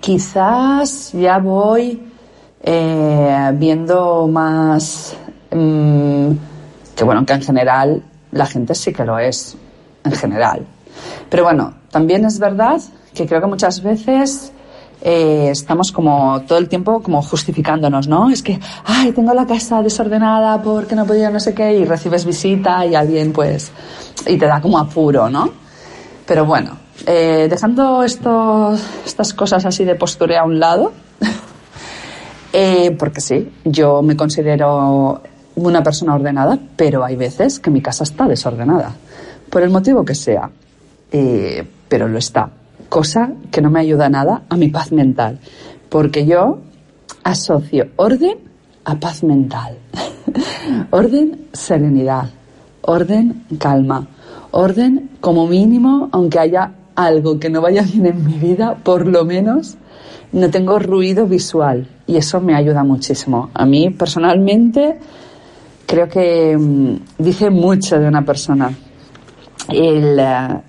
quizás 0.00 1.12
ya 1.12 1.38
voy 1.38 2.00
eh, 2.62 3.50
viendo 3.54 4.28
más 4.28 5.16
mm, 5.50 6.30
que 6.94 7.04
bueno, 7.04 7.26
que 7.26 7.32
en 7.32 7.42
general 7.42 8.02
la 8.30 8.46
gente 8.46 8.74
sí 8.74 8.92
que 8.92 9.04
lo 9.04 9.18
es, 9.18 9.56
en 10.04 10.12
general. 10.12 10.66
Pero 11.28 11.44
bueno, 11.44 11.74
también 11.90 12.24
es 12.24 12.38
verdad 12.38 12.80
que 13.14 13.26
creo 13.26 13.40
que 13.40 13.46
muchas 13.46 13.82
veces 13.82 14.52
eh, 15.00 15.48
estamos 15.50 15.90
como 15.90 16.42
todo 16.42 16.58
el 16.58 16.68
tiempo 16.68 17.02
como 17.02 17.22
justificándonos, 17.22 18.06
¿no? 18.06 18.30
Es 18.30 18.42
que, 18.42 18.60
ay, 18.84 19.12
tengo 19.12 19.34
la 19.34 19.46
casa 19.46 19.82
desordenada 19.82 20.62
porque 20.62 20.94
no 20.94 21.04
podía 21.04 21.30
no 21.30 21.40
sé 21.40 21.54
qué 21.54 21.72
y 21.78 21.84
recibes 21.84 22.24
visita 22.24 22.86
y 22.86 22.94
alguien 22.94 23.32
pues, 23.32 23.72
y 24.26 24.36
te 24.38 24.46
da 24.46 24.60
como 24.60 24.78
apuro, 24.78 25.28
¿no? 25.28 25.50
Pero 26.26 26.46
bueno, 26.46 26.78
eh, 27.06 27.48
dejando 27.50 28.02
estas 28.04 29.34
cosas 29.34 29.64
así 29.64 29.84
de 29.84 29.94
postureo 29.94 30.40
a 30.40 30.44
un 30.44 30.60
lado, 30.60 30.92
eh, 32.52 32.94
porque 32.98 33.20
sí, 33.20 33.50
yo 33.64 34.02
me 34.02 34.16
considero 34.16 35.20
una 35.56 35.82
persona 35.82 36.14
ordenada, 36.14 36.58
pero 36.76 37.04
hay 37.04 37.16
veces 37.16 37.58
que 37.58 37.70
mi 37.70 37.80
casa 37.82 38.04
está 38.04 38.26
desordenada, 38.26 38.92
por 39.50 39.62
el 39.62 39.70
motivo 39.70 40.04
que 40.04 40.14
sea, 40.14 40.50
eh, 41.10 41.66
pero 41.88 42.08
lo 42.08 42.18
está, 42.18 42.50
cosa 42.88 43.32
que 43.50 43.60
no 43.60 43.70
me 43.70 43.80
ayuda 43.80 44.08
nada 44.08 44.42
a 44.48 44.56
mi 44.56 44.68
paz 44.68 44.92
mental, 44.92 45.38
porque 45.88 46.24
yo 46.24 46.60
asocio 47.24 47.88
orden 47.96 48.38
a 48.84 48.94
paz 48.94 49.24
mental, 49.24 49.76
orden, 50.90 51.46
serenidad, 51.52 52.30
orden, 52.82 53.44
calma, 53.58 54.06
orden 54.52 55.10
como 55.20 55.46
mínimo, 55.46 56.08
aunque 56.12 56.38
haya 56.38 56.72
algo 56.94 57.38
que 57.38 57.50
no 57.50 57.60
vaya 57.60 57.82
bien 57.82 58.06
en 58.06 58.24
mi 58.24 58.34
vida, 58.34 58.76
por 58.82 59.06
lo 59.06 59.24
menos 59.24 59.76
no 60.32 60.50
tengo 60.50 60.78
ruido 60.78 61.26
visual 61.26 61.86
y 62.06 62.16
eso 62.16 62.40
me 62.40 62.54
ayuda 62.54 62.84
muchísimo. 62.84 63.50
A 63.54 63.66
mí 63.66 63.90
personalmente 63.90 64.98
creo 65.86 66.08
que 66.08 66.56
mm, 66.56 66.96
dice 67.18 67.50
mucho 67.50 67.98
de 67.98 68.08
una 68.08 68.24
persona 68.24 68.72
el, 69.68 70.18
eh, 70.18 70.60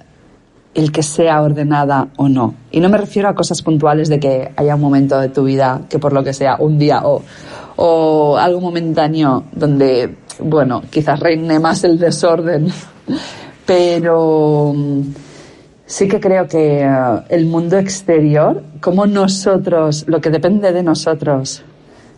el 0.73 0.91
que 0.91 1.03
sea 1.03 1.41
ordenada 1.41 2.09
o 2.17 2.27
no. 2.27 2.55
Y 2.71 2.79
no 2.79 2.89
me 2.89 2.97
refiero 2.97 3.29
a 3.29 3.35
cosas 3.35 3.61
puntuales 3.61 4.09
de 4.09 4.19
que 4.19 4.51
haya 4.55 4.75
un 4.75 4.81
momento 4.81 5.19
de 5.19 5.29
tu 5.29 5.43
vida 5.43 5.81
que 5.89 5.99
por 5.99 6.13
lo 6.13 6.23
que 6.23 6.33
sea, 6.33 6.57
un 6.59 6.77
día 6.77 7.01
o, 7.05 7.21
o 7.75 8.37
algo 8.37 8.59
momentáneo 8.59 9.45
donde, 9.53 10.17
bueno, 10.39 10.81
quizás 10.89 11.19
reine 11.19 11.59
más 11.59 11.83
el 11.83 11.99
desorden, 11.99 12.67
pero 13.65 14.73
mm, 14.75 15.01
sí 15.93 16.07
que 16.07 16.19
creo 16.19 16.47
que 16.47 16.81
eh, 16.81 16.89
el 17.29 17.45
mundo 17.45 17.77
exterior, 17.77 18.63
como 18.81 19.05
nosotros, 19.05 20.05
lo 20.07 20.19
que 20.19 20.31
depende 20.31 20.73
de 20.73 20.81
nosotros, 20.81 21.63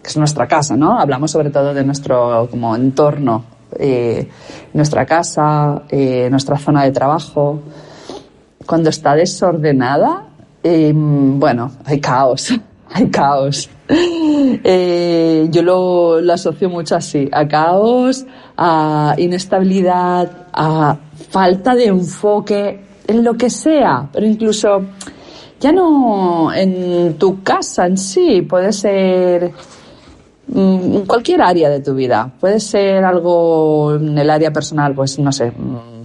que 0.01 0.07
es 0.07 0.15
nuestra 0.15 0.47
casa, 0.47 0.77
¿no? 0.77 0.97
Hablamos 0.97 1.31
sobre 1.31 1.49
todo 1.49 1.73
de 1.73 1.83
nuestro 1.83 2.47
como 2.49 2.73
entorno, 2.73 3.43
eh, 3.77 4.29
nuestra 4.73 5.05
casa, 5.05 5.81
eh, 5.89 6.29
nuestra 6.31 6.57
zona 6.57 6.85
de 6.85 6.91
trabajo. 6.91 7.59
Cuando 8.65 8.89
está 8.89 9.13
desordenada, 9.13 10.23
bueno, 10.63 11.71
hay 11.83 11.99
caos, 11.99 12.53
hay 12.93 13.09
caos. 13.09 13.69
yo 13.89 15.61
lo 15.61 16.33
asocio 16.33 16.69
mucho 16.69 16.95
así, 16.95 17.27
a 17.29 17.45
caos, 17.45 18.25
a 18.55 19.15
inestabilidad, 19.17 20.31
a 20.53 20.95
falta 21.29 21.75
de 21.75 21.87
enfoque 21.87 22.84
en 23.07 23.23
lo 23.23 23.35
que 23.35 23.49
sea, 23.49 24.07
pero 24.11 24.25
incluso 24.25 24.81
ya 25.59 25.71
no 25.71 26.53
en 26.53 27.17
tu 27.17 27.41
casa 27.43 27.85
en 27.85 27.97
sí, 27.97 28.41
puede 28.41 28.71
ser 28.73 29.51
en 30.53 31.01
mm, 31.01 31.05
cualquier 31.05 31.41
área 31.41 31.69
de 31.69 31.79
tu 31.79 31.95
vida, 31.95 32.31
puede 32.39 32.59
ser 32.59 33.03
algo 33.03 33.95
en 33.95 34.17
el 34.17 34.29
área 34.29 34.51
personal, 34.51 34.93
pues 34.93 35.17
no 35.19 35.31
sé, 35.31 35.51
mm, 35.51 36.03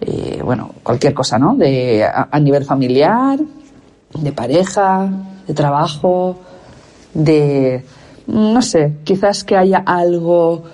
eh, 0.00 0.40
bueno, 0.44 0.72
cualquier 0.82 1.14
cosa, 1.14 1.38
¿no? 1.38 1.54
De, 1.54 2.04
a, 2.04 2.40
nivel 2.40 2.64
familiar, 2.64 3.38
de 4.14 4.32
pareja, 4.32 5.08
de 5.46 5.54
trabajo, 5.54 6.38
de, 7.14 7.84
mm, 8.26 8.52
no 8.52 8.62
sé, 8.62 8.98
quizás 9.04 9.44
que 9.44 9.56
haya 9.56 9.78
algo 9.86 10.64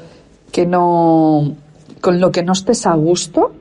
que 0.51 0.67
no, 0.67 1.55
con 2.01 2.21
lo 2.21 2.31
que 2.31 2.43
no 2.43 2.53
estés 2.53 2.87
a 2.87 2.95
gusto 2.95 3.53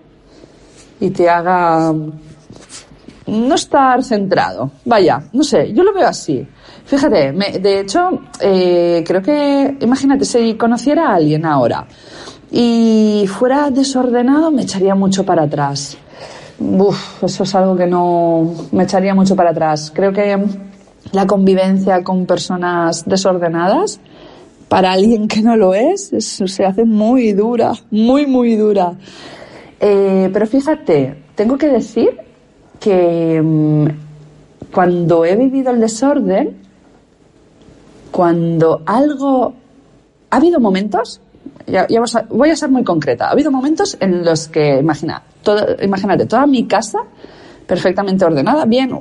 y 1.02 1.10
te 1.10 1.30
haga 1.30 1.94
no 3.28 3.56
estar 3.56 4.04
centrado. 4.04 4.72
Vaya, 4.86 5.24
no 5.34 5.44
sé, 5.44 5.74
yo 5.74 5.84
lo 5.84 5.94
veo 5.94 6.08
así. 6.08 6.48
Fíjate, 6.86 7.32
de 7.32 7.80
hecho, 7.80 8.22
eh, 8.40 9.04
creo 9.06 9.22
que, 9.22 9.78
imagínate, 9.82 10.26
si 10.26 10.56
conociera 10.56 11.10
a 11.10 11.16
alguien 11.16 11.46
ahora 11.46 11.86
y 12.52 13.26
fuera 13.28 13.70
desordenado, 13.72 14.52
me 14.52 14.64
echaría 14.64 14.96
mucho 14.96 15.26
para 15.26 15.44
atrás. 15.44 15.98
Uf, 16.60 17.24
eso 17.24 17.44
es 17.44 17.56
algo 17.56 17.76
que 17.76 17.88
no 17.88 18.54
me 18.72 18.84
echaría 18.84 19.16
mucho 19.16 19.36
para 19.36 19.52
atrás. 19.52 19.92
Creo 19.94 20.12
que 20.12 20.38
la 21.12 21.26
convivencia 21.26 22.04
con 22.04 22.26
personas 22.26 23.06
desordenadas, 23.06 24.00
para 24.68 24.92
alguien 24.92 25.28
que 25.28 25.42
no 25.42 25.58
lo 25.58 25.74
es, 25.74 26.12
se 26.20 26.66
hace 26.66 26.86
muy 26.86 27.34
dura, 27.34 27.74
muy, 27.90 28.26
muy 28.26 28.56
dura. 28.56 28.94
Eh, 29.84 30.30
pero 30.32 30.46
fíjate, 30.46 31.24
tengo 31.34 31.58
que 31.58 31.68
decir 31.68 32.16
que 32.80 33.42
mm, 33.42 33.88
cuando 34.72 35.26
he 35.26 35.36
vivido 35.36 35.72
el 35.72 35.80
desorden, 35.80 36.58
cuando 38.12 38.84
algo... 38.86 39.56
Ha 40.30 40.38
habido 40.38 40.60
momentos, 40.62 41.20
voy 42.30 42.50
a 42.52 42.56
ser 42.56 42.70
muy 42.70 42.86
concreta, 42.86 43.28
ha 43.28 43.32
habido 43.32 43.52
momentos 43.52 43.98
en 44.00 44.24
los 44.24 44.48
que, 44.48 44.78
imagina, 44.80 45.22
imagínate, 45.82 46.26
toda 46.26 46.46
mi 46.46 46.66
casa 46.68 47.00
perfectamente 47.68 48.24
ordenada, 48.24 48.64
bien, 48.64 48.92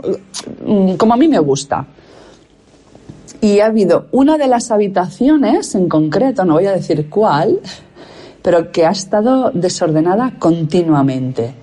mm, 0.66 0.94
como 0.94 1.14
a 1.14 1.16
mí 1.16 1.28
me 1.28 1.38
gusta. 1.38 1.86
Y 3.40 3.60
ha 3.60 3.66
habido 3.66 4.06
una 4.10 4.36
de 4.38 4.48
las 4.48 4.70
habitaciones 4.70 5.74
en 5.76 5.88
concreto, 5.88 6.44
no 6.44 6.54
voy 6.54 6.66
a 6.66 6.72
decir 6.72 7.08
cuál, 7.08 7.60
pero 8.42 8.72
que 8.72 8.86
ha 8.86 8.90
estado 8.90 9.50
desordenada 9.50 10.32
continuamente. 10.38 11.54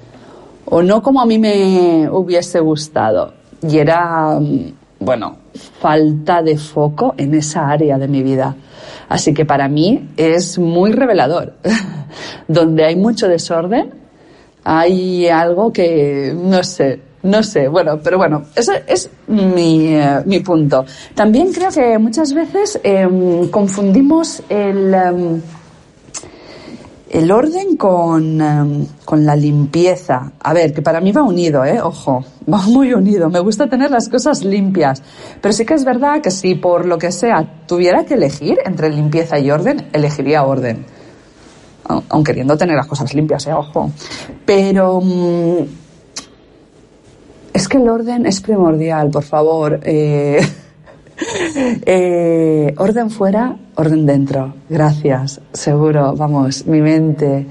O 0.65 0.81
no 0.81 1.01
como 1.01 1.21
a 1.21 1.25
mí 1.25 1.39
me 1.39 2.09
hubiese 2.09 2.59
gustado. 2.59 3.33
Y 3.61 3.77
era, 3.77 4.39
mm, 4.39 4.73
bueno, 4.99 5.37
falta 5.79 6.41
de 6.41 6.57
foco 6.57 7.15
en 7.17 7.33
esa 7.33 7.69
área 7.69 7.97
de 7.97 8.07
mi 8.07 8.21
vida. 8.21 8.55
Así 9.09 9.33
que 9.33 9.45
para 9.45 9.67
mí 9.67 10.09
es 10.17 10.59
muy 10.59 10.91
revelador. 10.91 11.53
Donde 12.47 12.85
hay 12.85 12.95
mucho 12.95 13.27
desorden, 13.27 13.93
hay 14.63 15.27
algo 15.27 15.71
que, 15.71 16.35
no 16.35 16.63
sé, 16.63 16.99
no 17.23 17.43
sé, 17.43 17.67
bueno, 17.67 17.99
pero 18.03 18.17
bueno, 18.17 18.43
ese 18.55 18.83
es 18.87 19.09
mi, 19.27 19.95
eh, 19.95 20.21
mi 20.25 20.39
punto. 20.41 20.85
También 21.15 21.51
creo 21.51 21.71
que 21.71 21.97
muchas 21.97 22.33
veces 22.33 22.79
em, 22.83 23.47
confundimos 23.49 24.43
el... 24.49 24.93
Em, 24.93 25.41
el 27.09 27.31
orden 27.31 27.77
con, 27.77 28.41
em, 28.41 28.85
con, 29.05 29.25
la 29.25 29.35
limpieza. 29.35 30.31
A 30.39 30.53
ver, 30.53 30.73
que 30.73 30.81
para 30.81 30.99
mí 30.99 31.11
va 31.11 31.23
unido, 31.23 31.63
¿eh? 31.63 31.81
Ojo, 31.81 32.23
va 32.51 32.59
muy 32.63 32.93
unido. 32.93 33.29
Me 33.29 33.39
gusta 33.39 33.67
tener 33.67 33.91
las 33.91 34.09
cosas 34.09 34.43
limpias. 34.43 35.01
Pero 35.41 35.53
sí 35.53 35.65
que 35.65 35.73
es 35.73 35.85
verdad 35.85 36.21
que 36.21 36.31
si 36.31 36.55
por 36.55 36.85
lo 36.85 36.97
que 36.97 37.11
sea 37.11 37.63
tuviera 37.65 38.05
que 38.05 38.15
elegir 38.15 38.57
entre 38.65 38.89
limpieza 38.89 39.39
y 39.39 39.51
orden, 39.51 39.87
elegiría 39.93 40.43
orden. 40.43 40.85
Aun 42.09 42.23
queriendo 42.23 42.57
tener 42.57 42.75
las 42.75 42.87
cosas 42.87 43.13
limpias, 43.13 43.47
¿eh? 43.47 43.53
Ojo. 43.53 43.91
Pero... 44.45 44.99
Mm, 45.01 45.63
es 47.53 47.67
que 47.67 47.77
el 47.77 47.89
orden 47.89 48.27
es 48.27 48.39
primordial, 48.39 49.09
por 49.09 49.23
favor. 49.23 49.79
Eh, 49.83 50.39
eh, 51.85 52.73
orden 52.77 53.09
fuera, 53.09 53.55
orden 53.75 54.05
dentro. 54.05 54.53
Gracias, 54.69 55.41
seguro. 55.53 56.15
Vamos, 56.15 56.65
mi 56.65 56.81
mente 56.81 57.45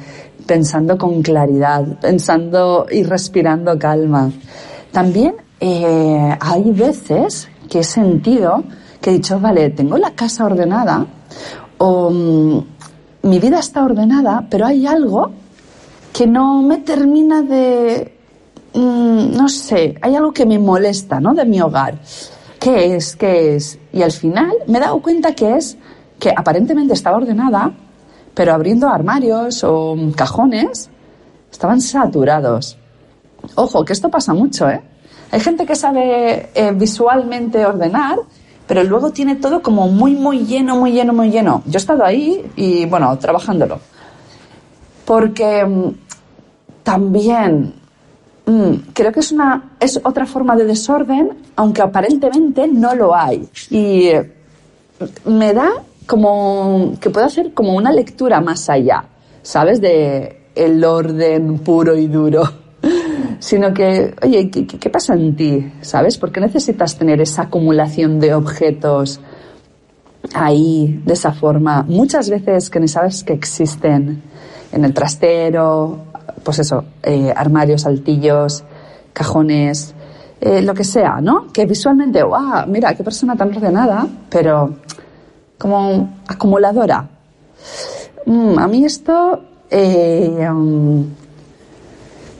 pensando 0.46 0.96
con 0.96 1.22
claridad, 1.22 1.84
pensando 2.00 2.86
y 2.90 3.02
respirando 3.02 3.78
calma. 3.78 4.30
También 4.92 5.34
eh, 5.60 6.36
hay 6.40 6.70
veces 6.70 7.48
que 7.68 7.80
he 7.80 7.84
sentido 7.84 8.62
que 9.00 9.10
he 9.10 9.14
dicho, 9.14 9.38
vale, 9.40 9.70
tengo 9.70 9.98
la 9.98 10.12
casa 10.12 10.44
ordenada 10.44 11.06
o 11.78 12.10
mm, 12.10 12.64
mi 13.22 13.38
vida 13.38 13.58
está 13.58 13.84
ordenada, 13.84 14.46
pero 14.48 14.66
hay 14.66 14.86
algo 14.86 15.32
que 16.12 16.26
no 16.26 16.62
me 16.62 16.78
termina 16.78 17.42
de, 17.42 18.16
mm, 18.72 19.36
no 19.36 19.48
sé, 19.48 19.96
hay 20.00 20.14
algo 20.14 20.32
que 20.32 20.46
me 20.46 20.58
molesta, 20.58 21.20
¿no? 21.20 21.34
De 21.34 21.44
mi 21.44 21.60
hogar. 21.60 21.98
¿Qué 22.60 22.96
es? 22.96 23.16
¿Qué 23.16 23.56
es? 23.56 23.78
Y 23.92 24.02
al 24.02 24.12
final 24.12 24.52
me 24.66 24.78
he 24.78 24.80
dado 24.80 25.00
cuenta 25.00 25.34
que 25.34 25.56
es 25.56 25.76
que 26.18 26.32
aparentemente 26.34 26.94
estaba 26.94 27.18
ordenada, 27.18 27.72
pero 28.34 28.52
abriendo 28.52 28.88
armarios 28.88 29.62
o 29.64 29.96
cajones 30.14 30.90
estaban 31.50 31.80
saturados. 31.80 32.76
Ojo, 33.54 33.84
que 33.84 33.92
esto 33.92 34.10
pasa 34.10 34.32
mucho, 34.34 34.68
¿eh? 34.68 34.82
Hay 35.30 35.40
gente 35.40 35.66
que 35.66 35.74
sabe 35.74 36.50
eh, 36.54 36.72
visualmente 36.72 37.64
ordenar, 37.66 38.18
pero 38.66 38.82
luego 38.84 39.10
tiene 39.10 39.36
todo 39.36 39.62
como 39.62 39.88
muy, 39.88 40.14
muy 40.14 40.44
lleno, 40.44 40.76
muy 40.76 40.92
lleno, 40.92 41.12
muy 41.12 41.30
lleno. 41.30 41.62
Yo 41.66 41.74
he 41.74 41.76
estado 41.76 42.04
ahí 42.04 42.50
y, 42.56 42.86
bueno, 42.86 43.16
trabajándolo. 43.18 43.80
Porque 45.04 45.64
mm, 45.64 45.90
también 46.82 47.74
creo 48.92 49.12
que 49.12 49.20
es, 49.20 49.32
una, 49.32 49.76
es 49.80 50.00
otra 50.04 50.26
forma 50.26 50.54
de 50.56 50.64
desorden, 50.64 51.30
aunque 51.56 51.82
aparentemente 51.82 52.68
no 52.68 52.94
lo 52.94 53.14
hay. 53.14 53.48
Y 53.70 54.08
eh, 54.08 54.32
me 55.24 55.52
da 55.52 55.70
como 56.06 56.94
que 57.00 57.10
puedo 57.10 57.26
hacer 57.26 57.52
como 57.52 57.74
una 57.74 57.92
lectura 57.92 58.40
más 58.40 58.70
allá, 58.70 59.04
¿sabes? 59.42 59.80
De 59.80 60.44
el 60.54 60.82
orden 60.84 61.58
puro 61.58 61.96
y 61.96 62.06
duro 62.06 62.42
sino 63.38 63.72
que, 63.74 64.14
oye, 64.22 64.50
¿qué, 64.50 64.90
pasa 64.90 65.14
en 65.14 65.36
ti? 65.36 65.72
¿Sabes? 65.80 66.18
¿Por 66.18 66.32
qué 66.32 66.40
necesitas 66.40 66.96
tener 66.96 67.20
esa 67.20 67.42
acumulación 67.42 68.18
de 68.18 68.34
objetos 68.34 69.20
ahí, 70.34 71.00
de 71.04 71.12
esa 71.12 71.32
forma? 71.32 71.82
Muchas 71.82 72.30
veces 72.30 72.70
que 72.70 72.80
ni 72.80 72.88
sabes 72.88 73.24
que 73.24 73.32
existen 73.32 74.22
en 74.72 74.84
el 74.84 74.92
trastero, 74.92 76.05
pues 76.46 76.60
eso, 76.60 76.84
eh, 77.02 77.30
armarios, 77.36 77.84
altillos, 77.84 78.64
cajones, 79.12 79.94
eh, 80.40 80.62
lo 80.62 80.72
que 80.72 80.84
sea, 80.84 81.20
¿no? 81.20 81.52
Que 81.52 81.66
visualmente, 81.66 82.22
wow, 82.22 82.66
mira, 82.66 82.94
qué 82.94 83.04
persona 83.04 83.36
tan 83.36 83.54
ordenada, 83.54 84.06
pero 84.30 84.76
como 85.58 86.20
acumuladora. 86.26 87.06
Mm, 88.26 88.58
a 88.58 88.66
mí 88.68 88.84
esto 88.84 89.42
eh, 89.70 90.48
um, 90.48 91.04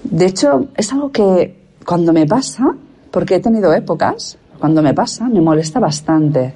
de 0.05 0.27
hecho, 0.27 0.69
es 0.77 0.93
algo 0.93 1.11
que 1.11 1.57
cuando 1.85 2.13
me 2.13 2.27
pasa, 2.27 2.75
porque 3.11 3.37
he 3.37 3.41
tenido 3.41 3.73
épocas, 3.73 4.39
cuando 4.59 4.83
me 4.83 4.95
pasa, 4.95 5.29
me 5.29 5.41
molesta 5.41 5.81
bastante. 5.81 6.55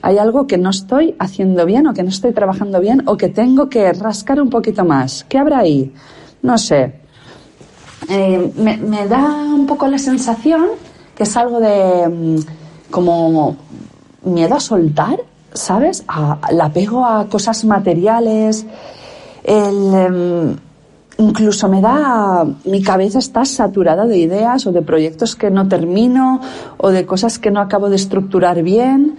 Hay 0.00 0.16
algo 0.16 0.46
que 0.46 0.58
no 0.58 0.70
estoy 0.70 1.14
haciendo 1.18 1.66
bien 1.66 1.86
o 1.86 1.94
que 1.94 2.02
no 2.02 2.08
estoy 2.08 2.32
trabajando 2.32 2.80
bien 2.80 3.02
o 3.06 3.16
que 3.16 3.28
tengo 3.28 3.68
que 3.68 3.92
rascar 3.92 4.40
un 4.40 4.48
poquito 4.48 4.84
más. 4.84 5.24
¿Qué 5.28 5.38
habrá 5.38 5.58
ahí? 5.58 5.92
No 6.42 6.58
sé. 6.58 6.92
Eh, 8.08 8.52
me, 8.56 9.06
da 9.06 9.24
un 9.52 9.66
poco 9.66 9.86
la 9.86 9.98
sensación 9.98 10.66
que 11.14 11.24
es 11.24 11.36
algo 11.36 11.58
de 11.60 12.08
mm, 12.08 12.36
como 12.90 13.56
miedo 14.22 14.54
a 14.54 14.60
soltar, 14.60 15.18
¿sabes? 15.52 16.04
A, 16.06 16.38
el 16.50 16.60
apego 16.60 17.04
a 17.04 17.28
cosas 17.28 17.64
materiales. 17.64 18.64
Em, 19.42 20.56
incluso 21.18 21.68
me 21.68 21.80
da, 21.80 22.46
mi 22.64 22.82
cabeza 22.82 23.18
está 23.18 23.44
saturada 23.44 24.06
de 24.06 24.18
ideas 24.18 24.66
o 24.66 24.72
de 24.72 24.82
proyectos 24.82 25.34
que 25.34 25.50
no 25.50 25.66
termino 25.66 26.40
o 26.76 26.90
de 26.90 27.04
cosas 27.04 27.38
que 27.38 27.50
no 27.50 27.60
acabo 27.60 27.90
de 27.90 27.96
estructurar 27.96 28.62
bien 28.62 29.16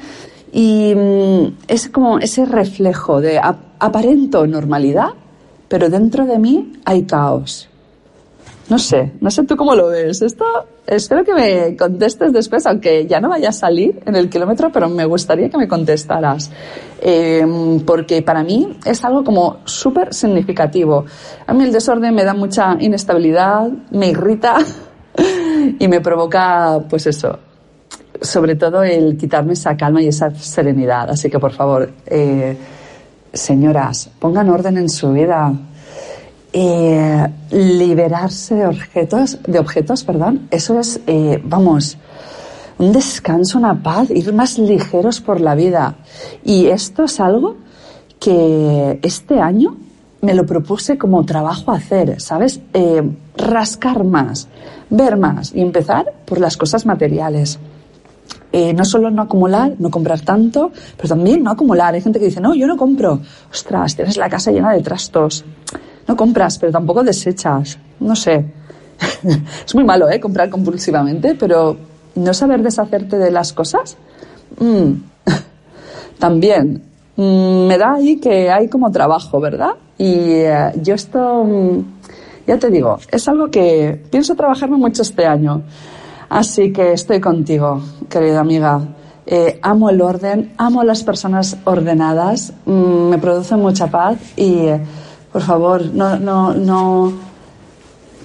y 0.51 0.93
mm, 0.95 1.57
es 1.67 1.89
como 1.89 2.19
ese 2.19 2.45
reflejo 2.45 3.21
de 3.21 3.39
aparento 3.39 4.47
normalidad, 4.47 5.09
pero 5.69 5.89
dentro 5.89 6.25
de 6.25 6.37
mí 6.39 6.73
hay 6.83 7.03
caos. 7.03 7.69
No 8.69 8.77
sé, 8.77 9.13
no 9.19 9.31
sé 9.31 9.43
tú 9.45 9.55
cómo 9.55 9.73
lo 9.73 9.87
ves. 9.87 10.21
Esto 10.21 10.45
espero 10.85 11.23
que 11.23 11.33
me 11.33 11.75
contestes 11.75 12.31
después, 12.31 12.67
aunque 12.67 13.07
ya 13.07 13.19
no 13.19 13.29
vaya 13.29 13.49
a 13.49 13.51
salir 13.51 13.99
en 14.05 14.15
el 14.15 14.29
kilómetro, 14.29 14.71
pero 14.71 14.87
me 14.89 15.05
gustaría 15.05 15.49
que 15.49 15.57
me 15.57 15.67
contestaras. 15.67 16.51
Em, 17.01 17.79
porque 17.79 18.21
para 18.21 18.43
mí 18.43 18.77
es 18.85 19.03
algo 19.03 19.23
como 19.23 19.57
súper 19.65 20.13
significativo. 20.13 21.05
A 21.47 21.53
mí 21.53 21.63
el 21.63 21.71
desorden 21.71 22.13
me 22.13 22.23
da 22.23 22.35
mucha 22.35 22.77
inestabilidad, 22.79 23.67
me 23.89 24.09
irrita 24.09 24.57
y 25.79 25.87
me 25.87 25.99
provoca, 25.99 26.79
pues 26.87 27.07
eso, 27.07 27.39
sobre 28.21 28.55
todo 28.55 28.83
el 28.83 29.17
quitarme 29.17 29.53
esa 29.53 29.75
calma 29.75 30.01
y 30.01 30.09
esa 30.09 30.29
serenidad. 30.35 31.09
Así 31.09 31.27
que 31.27 31.39
por 31.39 31.53
favor, 31.53 31.89
eh, 32.05 32.55
señoras, 33.33 34.09
pongan 34.19 34.49
orden 34.49 34.77
en 34.77 34.89
su 34.89 35.11
vida 35.11 35.53
eh, 36.51 37.27
liberarse 37.51 38.55
de 38.55 38.65
objetos, 38.65 39.37
de 39.45 39.59
objetos, 39.59 40.03
perdón, 40.03 40.47
eso 40.49 40.79
es, 40.79 40.99
eh, 41.05 41.39
vamos, 41.43 41.97
un 42.79 42.91
descanso, 42.91 43.59
una 43.59 43.83
paz, 43.83 44.09
ir 44.09 44.33
más 44.33 44.57
ligeros 44.57 45.21
por 45.21 45.41
la 45.41 45.53
vida. 45.53 45.95
Y 46.43 46.67
esto 46.67 47.03
es 47.03 47.19
algo 47.19 47.57
que 48.19 48.99
este 49.03 49.39
año 49.39 49.77
me 50.21 50.33
lo 50.33 50.45
propuse 50.45 50.97
como 50.97 51.23
trabajo 51.25 51.71
hacer, 51.71 52.19
¿sabes? 52.19 52.59
Eh, 52.73 53.03
rascar 53.37 54.03
más, 54.03 54.47
ver 54.89 55.17
más 55.17 55.53
y 55.53 55.61
empezar 55.61 56.11
por 56.25 56.39
las 56.39 56.57
cosas 56.57 56.85
materiales. 56.85 57.59
Eh, 58.51 58.73
no 58.73 58.83
solo 58.83 59.11
no 59.11 59.21
acumular, 59.21 59.73
no 59.77 59.91
comprar 59.91 60.21
tanto, 60.21 60.71
pero 60.97 61.09
también 61.09 61.43
no 61.43 61.51
acumular. 61.51 61.93
Hay 61.93 62.01
gente 62.01 62.19
que 62.19 62.25
dice, 62.25 62.41
no, 62.41 62.55
yo 62.55 62.65
no 62.65 62.77
compro. 62.77 63.19
Ostras, 63.51 63.95
tienes 63.95 64.17
la 64.17 64.29
casa 64.29 64.51
llena 64.51 64.73
de 64.73 64.81
trastos. 64.81 65.45
No 66.07 66.15
compras, 66.15 66.57
pero 66.57 66.71
tampoco 66.71 67.03
desechas. 67.03 67.77
No 67.99 68.15
sé. 68.15 68.45
es 69.65 69.75
muy 69.75 69.83
malo, 69.83 70.09
¿eh? 70.09 70.19
Comprar 70.19 70.49
compulsivamente, 70.49 71.35
pero 71.35 71.77
no 72.15 72.33
saber 72.33 72.63
deshacerte 72.63 73.17
de 73.17 73.31
las 73.31 73.53
cosas. 73.53 73.97
Mm. 74.59 74.93
También. 76.19 76.81
Mm, 77.15 77.67
me 77.67 77.77
da 77.77 77.95
ahí 77.95 78.17
que 78.17 78.49
hay 78.49 78.67
como 78.67 78.89
trabajo, 78.91 79.39
¿verdad? 79.39 79.71
Y 79.97 80.13
eh, 80.13 80.71
yo 80.81 80.95
esto, 80.95 81.43
mm, 81.43 81.79
ya 82.47 82.57
te 82.57 82.69
digo, 82.69 82.97
es 83.11 83.27
algo 83.27 83.51
que 83.51 84.01
pienso 84.09 84.35
trabajarme 84.35 84.77
mucho 84.77 85.01
este 85.01 85.25
año. 85.25 85.61
Así 86.29 86.71
que 86.71 86.93
estoy 86.93 87.19
contigo, 87.19 87.81
querida 88.09 88.39
amiga. 88.39 88.79
Eh, 89.25 89.59
amo 89.61 89.89
el 89.89 90.01
orden, 90.01 90.53
amo 90.57 90.83
las 90.83 91.03
personas 91.03 91.57
ordenadas, 91.65 92.53
me 92.65 93.17
produce 93.17 93.55
mucha 93.55 93.87
paz 93.87 94.17
y 94.35 94.67
por 95.31 95.41
favor, 95.41 95.85
no, 95.93 96.17
no, 96.17 96.53
no. 96.53 97.13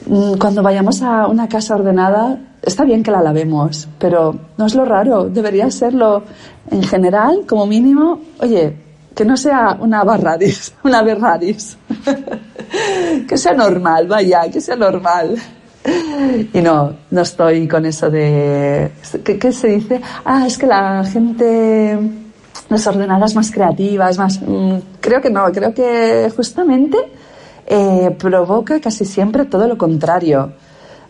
Mm, 0.06 0.34
cuando 0.38 0.62
vayamos 0.62 1.02
a 1.02 1.26
una 1.26 1.48
casa 1.48 1.74
ordenada, 1.74 2.38
está 2.62 2.84
bien 2.84 3.02
que 3.02 3.10
la 3.10 3.22
lavemos, 3.22 3.88
pero 3.98 4.34
no 4.56 4.66
es 4.66 4.74
lo 4.74 4.84
raro, 4.84 5.28
debería 5.28 5.70
serlo 5.70 6.22
en 6.70 6.82
general, 6.82 7.44
como 7.46 7.66
mínimo, 7.66 8.20
oye, 8.40 8.76
que 9.14 9.24
no 9.24 9.36
sea 9.36 9.76
una 9.80 10.04
barradis, 10.04 10.74
una 10.84 11.02
berradis. 11.02 11.76
que 13.28 13.36
sea 13.38 13.54
normal, 13.54 14.08
vaya, 14.08 14.50
que 14.50 14.60
sea 14.60 14.76
normal. 14.76 15.36
Y 16.52 16.60
no, 16.62 16.94
no 17.10 17.20
estoy 17.20 17.68
con 17.68 17.84
eso 17.84 18.10
de... 18.10 18.90
¿Qué, 19.22 19.52
se 19.52 19.68
dice? 19.68 20.00
Ah, 20.24 20.46
es 20.46 20.56
que 20.56 20.66
la 20.66 21.04
gente 21.04 21.98
desordenadas 22.70 23.34
más 23.34 23.50
creativas, 23.50 24.16
más... 24.16 24.40
Mm, 24.40 24.76
creo 25.00 25.20
que 25.20 25.30
no, 25.30 25.44
creo 25.52 25.74
que 25.74 26.32
justamente 26.34 26.96
eh, 27.66 28.14
provoca 28.18 28.80
casi 28.80 29.04
siempre 29.04 29.44
todo 29.44 29.68
lo 29.68 29.76
contrario. 29.76 30.52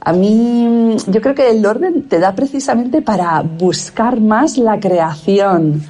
A 0.00 0.12
mí, 0.12 0.96
yo 1.06 1.20
creo 1.20 1.34
que 1.34 1.50
el 1.50 1.64
orden 1.64 2.08
te 2.08 2.18
da 2.18 2.34
precisamente 2.34 3.00
para 3.00 3.40
buscar 3.42 4.20
más 4.20 4.58
la 4.58 4.78
creación. 4.78 5.82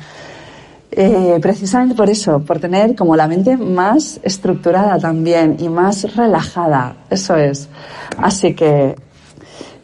Eh, 0.96 1.38
precisamente 1.42 1.96
por 1.96 2.08
eso, 2.08 2.38
por 2.40 2.60
tener 2.60 2.94
como 2.94 3.16
la 3.16 3.26
mente 3.26 3.56
más 3.56 4.20
estructurada 4.22 4.96
también 4.98 5.56
y 5.58 5.68
más 5.68 6.14
relajada. 6.14 6.96
Eso 7.10 7.36
es. 7.36 7.68
Así 8.16 8.54
que 8.54 8.94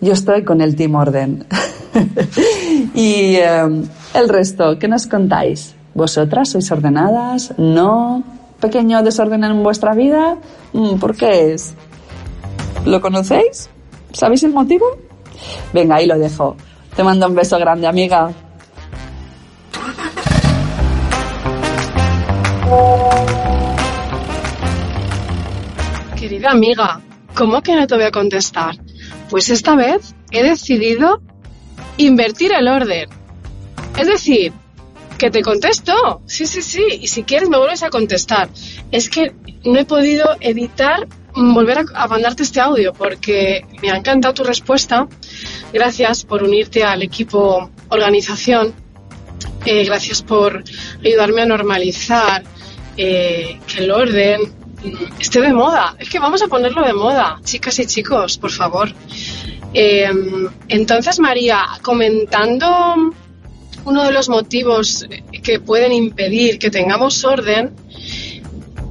yo 0.00 0.12
estoy 0.12 0.44
con 0.44 0.60
el 0.60 0.76
Team 0.76 0.94
Orden. 0.94 1.46
y 2.94 3.34
eh, 3.34 3.82
el 4.14 4.28
resto, 4.28 4.78
¿qué 4.78 4.86
nos 4.86 5.08
contáis? 5.08 5.74
¿Vosotras 5.94 6.50
sois 6.50 6.70
ordenadas? 6.70 7.54
¿No? 7.58 8.22
¿Pequeño 8.60 9.02
desorden 9.02 9.42
en 9.42 9.64
vuestra 9.64 9.94
vida? 9.94 10.36
Mm, 10.72 10.98
¿Por 10.98 11.16
qué 11.16 11.54
es? 11.54 11.74
¿Lo 12.84 13.00
conocéis? 13.00 13.68
¿Sabéis 14.12 14.44
el 14.44 14.52
motivo? 14.52 14.86
Venga, 15.72 15.96
ahí 15.96 16.06
lo 16.06 16.16
dejo. 16.18 16.56
Te 16.94 17.02
mando 17.02 17.26
un 17.26 17.34
beso 17.34 17.58
grande, 17.58 17.88
amiga. 17.88 18.30
Amiga, 26.48 27.00
¿cómo 27.34 27.62
que 27.62 27.74
no 27.74 27.86
te 27.86 27.94
voy 27.94 28.04
a 28.04 28.10
contestar? 28.10 28.76
Pues 29.28 29.50
esta 29.50 29.76
vez 29.76 30.14
he 30.30 30.42
decidido 30.42 31.20
invertir 31.96 32.52
el 32.52 32.68
orden. 32.68 33.08
Es 33.98 34.06
decir, 34.06 34.52
que 35.18 35.30
te 35.30 35.42
contesto. 35.42 36.22
Sí, 36.26 36.46
sí, 36.46 36.62
sí. 36.62 36.82
Y 37.02 37.08
si 37.08 37.24
quieres 37.24 37.48
me 37.48 37.58
vuelves 37.58 37.82
a 37.82 37.90
contestar. 37.90 38.48
Es 38.90 39.10
que 39.10 39.34
no 39.64 39.78
he 39.78 39.84
podido 39.84 40.36
evitar 40.40 41.06
volver 41.34 41.84
a, 41.94 42.08
mandarte 42.08 42.42
este 42.42 42.60
audio 42.60 42.92
porque 42.92 43.64
me 43.82 43.90
ha 43.90 43.96
encantado 43.96 44.34
tu 44.34 44.44
respuesta. 44.44 45.06
Gracias 45.72 46.24
por 46.24 46.42
unirte 46.42 46.82
al 46.82 47.02
equipo 47.02 47.70
organización. 47.90 48.72
Eh, 49.66 49.84
gracias 49.84 50.22
por 50.22 50.64
ayudarme 51.04 51.42
a 51.42 51.46
normalizar 51.46 52.42
eh, 52.96 53.60
que 53.66 53.84
el 53.84 53.90
orden 53.90 54.59
esté 55.18 55.40
de 55.40 55.52
moda. 55.52 55.96
Es 55.98 56.08
que 56.08 56.18
vamos 56.18 56.42
a 56.42 56.48
ponerlo 56.48 56.84
de 56.86 56.92
moda, 56.92 57.40
chicas 57.44 57.78
y 57.78 57.86
chicos, 57.86 58.38
por 58.38 58.50
favor. 58.50 58.92
Eh, 59.72 60.10
entonces, 60.68 61.18
María, 61.20 61.66
comentando 61.82 63.12
uno 63.84 64.04
de 64.04 64.12
los 64.12 64.28
motivos 64.28 65.06
que 65.42 65.60
pueden 65.60 65.92
impedir 65.92 66.58
que 66.58 66.70
tengamos 66.70 67.24
orden, 67.24 67.74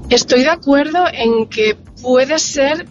estoy 0.10 0.41
de 0.41 0.49
acuerdo 0.49 1.06
en 1.12 1.47
que 1.47 1.75
puede 2.02 2.39
ser 2.39 2.88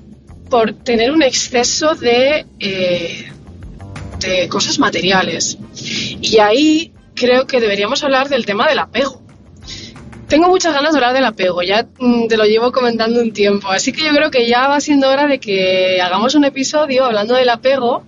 por 0.49 0.73
tener 0.73 1.11
un 1.11 1.23
exceso 1.23 1.95
de, 1.95 2.47
eh, 2.59 3.33
de 4.21 4.49
cosas 4.49 4.79
materiales. 4.79 5.59
Y 6.21 6.39
ahí 6.39 6.93
creo 7.15 7.47
que 7.47 7.61
deberíamos 7.61 8.03
hablar 8.03 8.29
del 8.29 8.47
tema 8.47 8.69
del 8.69 8.79
apego. 8.79 9.23
Tengo 10.29 10.49
muchas 10.49 10.75
ganas 10.75 10.93
de 10.93 10.99
hablar 10.99 11.15
del 11.15 11.25
apego, 11.25 11.63
ya 11.63 11.87
mm, 11.99 12.29
te 12.29 12.37
lo 12.37 12.45
llevo 12.45 12.71
comentando 12.71 13.21
un 13.21 13.33
tiempo, 13.33 13.69
así 13.69 13.93
que 13.93 14.05
yo 14.05 14.11
creo 14.11 14.31
que 14.31 14.47
ya 14.47 14.69
va 14.69 14.79
siendo 14.79 15.09
hora 15.09 15.27
de 15.27 15.41
que 15.41 16.01
hagamos 16.03 16.35
un 16.35 16.45
episodio 16.45 17.07
hablando 17.07 17.35
del 17.35 17.49
apego 17.49 18.05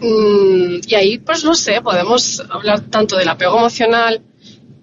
mm, 0.00 0.80
y 0.86 0.94
ahí, 0.94 1.18
pues 1.18 1.42
no 1.44 1.54
sé, 1.54 1.80
podemos 1.82 2.40
hablar 2.48 2.82
tanto 2.82 3.16
del 3.16 3.28
apego 3.28 3.58
emocional, 3.58 4.22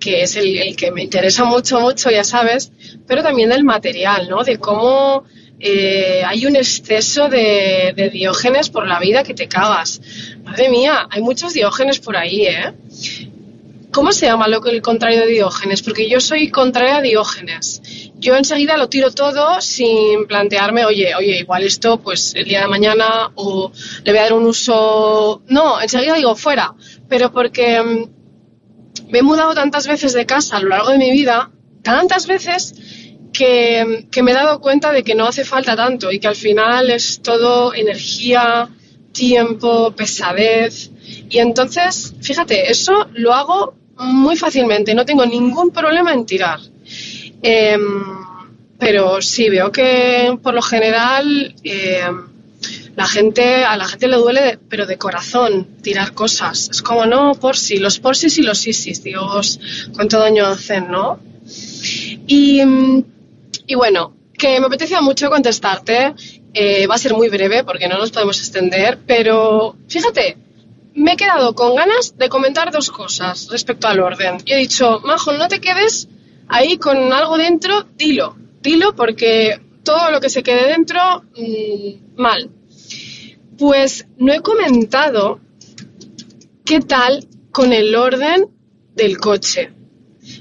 que 0.02 0.24
es 0.24 0.36
el, 0.36 0.76
que 0.76 0.92
me 0.92 1.04
interesa 1.04 1.46
mucho, 1.46 1.80
mucho, 1.80 2.12
ya 2.12 2.26
sabes, 2.26 2.74
pero 3.08 3.24
también 3.24 3.50
del 3.50 3.64
material, 3.64 4.28
¿no? 4.30 4.44
De 4.44 4.58
cómo 4.58 5.24
eh, 5.60 6.22
hay 6.26 6.46
un 6.46 6.58
exceso 6.58 7.30
de, 7.30 7.94
de, 7.96 8.10
diógenes 8.10 8.70
por 8.70 8.86
la 8.86 9.00
vida 9.00 9.24
que 9.24 9.34
te 9.34 9.48
cagas. 9.48 10.02
Madre 10.44 10.70
mía, 10.70 11.08
hay 11.10 11.22
muchos 11.22 11.54
diógenes 11.54 12.00
por 12.00 12.16
ahí, 12.16 12.46
¿eh? 12.46 12.74
¿Cómo 13.98 14.12
se 14.12 14.28
llama 14.28 14.48
lo 14.48 14.62
que 14.62 14.70
el 14.70 14.84
contrario 14.84 15.22
de 15.22 15.26
Diógenes? 15.26 15.82
Porque 15.82 16.08
yo 16.08 16.20
soy 16.20 16.52
contraria 16.52 16.98
a 16.98 17.02
Diógenes. 17.02 17.82
Yo 18.14 18.36
enseguida 18.36 18.78
lo 18.78 18.90
tiro 18.90 19.10
todo 19.10 19.60
sin 19.60 20.28
plantearme, 20.28 20.86
oye, 20.86 21.16
oye, 21.16 21.40
igual 21.40 21.64
esto, 21.64 22.00
pues 22.00 22.36
el 22.36 22.46
día 22.46 22.62
de 22.62 22.68
mañana 22.68 23.32
o 23.34 23.72
le 24.04 24.12
voy 24.12 24.20
a 24.20 24.22
dar 24.22 24.34
un 24.34 24.46
uso. 24.46 25.42
No, 25.48 25.82
enseguida 25.82 26.14
digo 26.14 26.36
fuera. 26.36 26.76
Pero 27.10 27.32
porque 27.32 27.82
mm, 27.82 29.10
me 29.10 29.18
he 29.18 29.24
mudado 29.24 29.56
tantas 29.56 29.88
veces 29.88 30.14
de 30.14 30.28
casa 30.28 30.58
a 30.58 30.60
lo 30.60 30.70
largo 30.70 30.92
de 30.92 31.00
mi 31.00 31.10
vida, 31.10 31.50
tantas 31.82 32.28
veces, 32.28 32.76
que, 33.34 34.06
que 34.12 34.22
me 34.22 34.30
he 34.30 34.36
dado 34.36 34.62
cuenta 34.62 34.92
de 34.92 35.04
que 35.04 35.16
no 35.16 35.26
hace 35.26 35.44
falta 35.44 35.76
tanto 35.76 36.12
y 36.12 36.20
que 36.20 36.28
al 36.28 36.36
final 36.36 36.92
es 36.92 37.20
todo 37.24 37.74
energía, 37.74 38.70
tiempo, 39.12 39.92
pesadez. 39.96 40.92
Y 41.32 41.40
entonces, 41.40 42.14
fíjate, 42.22 42.70
eso 42.70 43.08
lo 43.14 43.34
hago 43.34 43.74
muy 44.00 44.36
fácilmente, 44.36 44.94
no 44.94 45.06
tengo 45.06 45.26
ningún 45.26 45.72
problema 45.72 46.14
en 46.14 46.26
tirar. 46.26 46.60
Em, 47.42 47.82
pero 48.78 49.22
sí, 49.22 49.50
veo 49.50 49.72
que 49.72 50.38
por 50.42 50.54
lo 50.54 50.62
general 50.62 51.56
em, 51.64 52.28
la 52.96 53.06
gente, 53.06 53.64
a 53.64 53.78
la 53.78 53.86
gente 53.86 54.08
le 54.08 54.18
duele, 54.18 54.60
pero 54.70 54.86
de 54.86 54.98
corazón, 54.98 55.68
tirar 55.82 56.14
cosas. 56.14 56.70
Es 56.72 56.82
como, 56.82 57.06
no, 57.06 57.36
por 57.36 57.56
sí, 57.56 57.78
los 57.78 58.00
por 58.00 58.16
sí 58.16 58.28
y 58.40 58.44
los 58.44 58.58
sí, 58.58 58.72
Dios, 59.04 59.60
cuánto 59.96 60.20
daño 60.20 60.48
hacen, 60.48 60.90
¿no? 60.90 61.20
Y, 62.28 62.62
y 63.68 63.76
bueno, 63.76 64.14
que 64.38 64.60
me 64.60 64.68
apetecía 64.68 65.02
mucho 65.02 65.30
contestarte. 65.30 66.14
Eh, 66.54 66.88
va 66.88 66.96
a 66.96 66.98
ser 66.98 67.14
muy 67.14 67.30
breve 67.30 67.64
porque 67.64 67.88
no 67.88 68.00
nos 68.00 68.12
podemos 68.12 68.40
extender, 68.40 68.98
pero 69.06 69.76
fíjate, 69.88 70.38
me 70.98 71.14
he 71.14 71.16
quedado 71.16 71.54
con 71.54 71.76
ganas 71.76 72.18
de 72.18 72.28
comentar 72.28 72.72
dos 72.72 72.90
cosas 72.90 73.48
respecto 73.52 73.88
al 73.88 74.00
orden. 74.00 74.38
Y 74.46 74.54
he 74.54 74.58
dicho, 74.58 75.00
Majo, 75.06 75.32
no 75.34 75.48
te 75.48 75.62
quedes 75.62 76.10
ahí 76.48 76.78
con 76.78 77.14
algo 77.14 77.38
dentro, 77.38 77.86
dilo, 77.96 78.36
dilo 78.62 78.96
porque 78.96 79.62
todo 79.84 80.10
lo 80.10 80.20
que 80.20 80.30
se 80.30 80.42
quede 80.42 80.68
dentro, 80.68 81.24
mm, 81.36 82.20
mal. 82.20 82.50
Pues 83.60 84.08
no 84.18 84.34
he 84.34 84.42
comentado 84.42 85.40
qué 86.66 86.80
tal 86.80 87.28
con 87.52 87.74
el 87.74 87.96
orden 87.96 88.50
del 88.96 89.20
coche. 89.20 89.72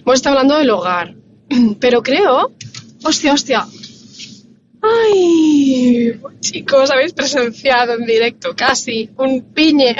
Hemos 0.00 0.14
estado 0.14 0.38
hablando 0.38 0.56
del 0.56 0.70
hogar, 0.70 1.14
pero 1.80 2.02
creo, 2.02 2.52
hostia, 3.04 3.34
hostia, 3.34 3.66
Ay, 4.86 6.20
chicos, 6.40 6.90
habéis 6.90 7.12
presenciado 7.12 7.94
en 7.94 8.06
directo 8.06 8.54
casi 8.54 9.10
un 9.16 9.42
piñe. 9.52 9.96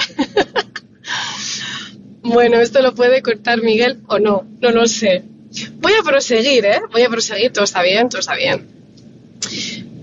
bueno, 2.23 2.61
esto 2.61 2.83
lo 2.83 2.95
puede 2.95 3.23
cortar 3.23 3.63
Miguel 3.63 4.01
o 4.09 4.19
no, 4.19 4.47
no 4.61 4.71
lo 4.71 4.87
sé. 4.87 5.25
Voy 5.79 5.93
a 5.99 6.03
proseguir, 6.03 6.65
¿eh? 6.67 6.81
Voy 6.93 7.03
a 7.03 7.09
proseguir, 7.09 7.53
todo 7.53 7.65
está 7.65 7.83
bien, 7.83 8.09
todo 8.09 8.21
está 8.21 8.35
bien. 8.37 8.67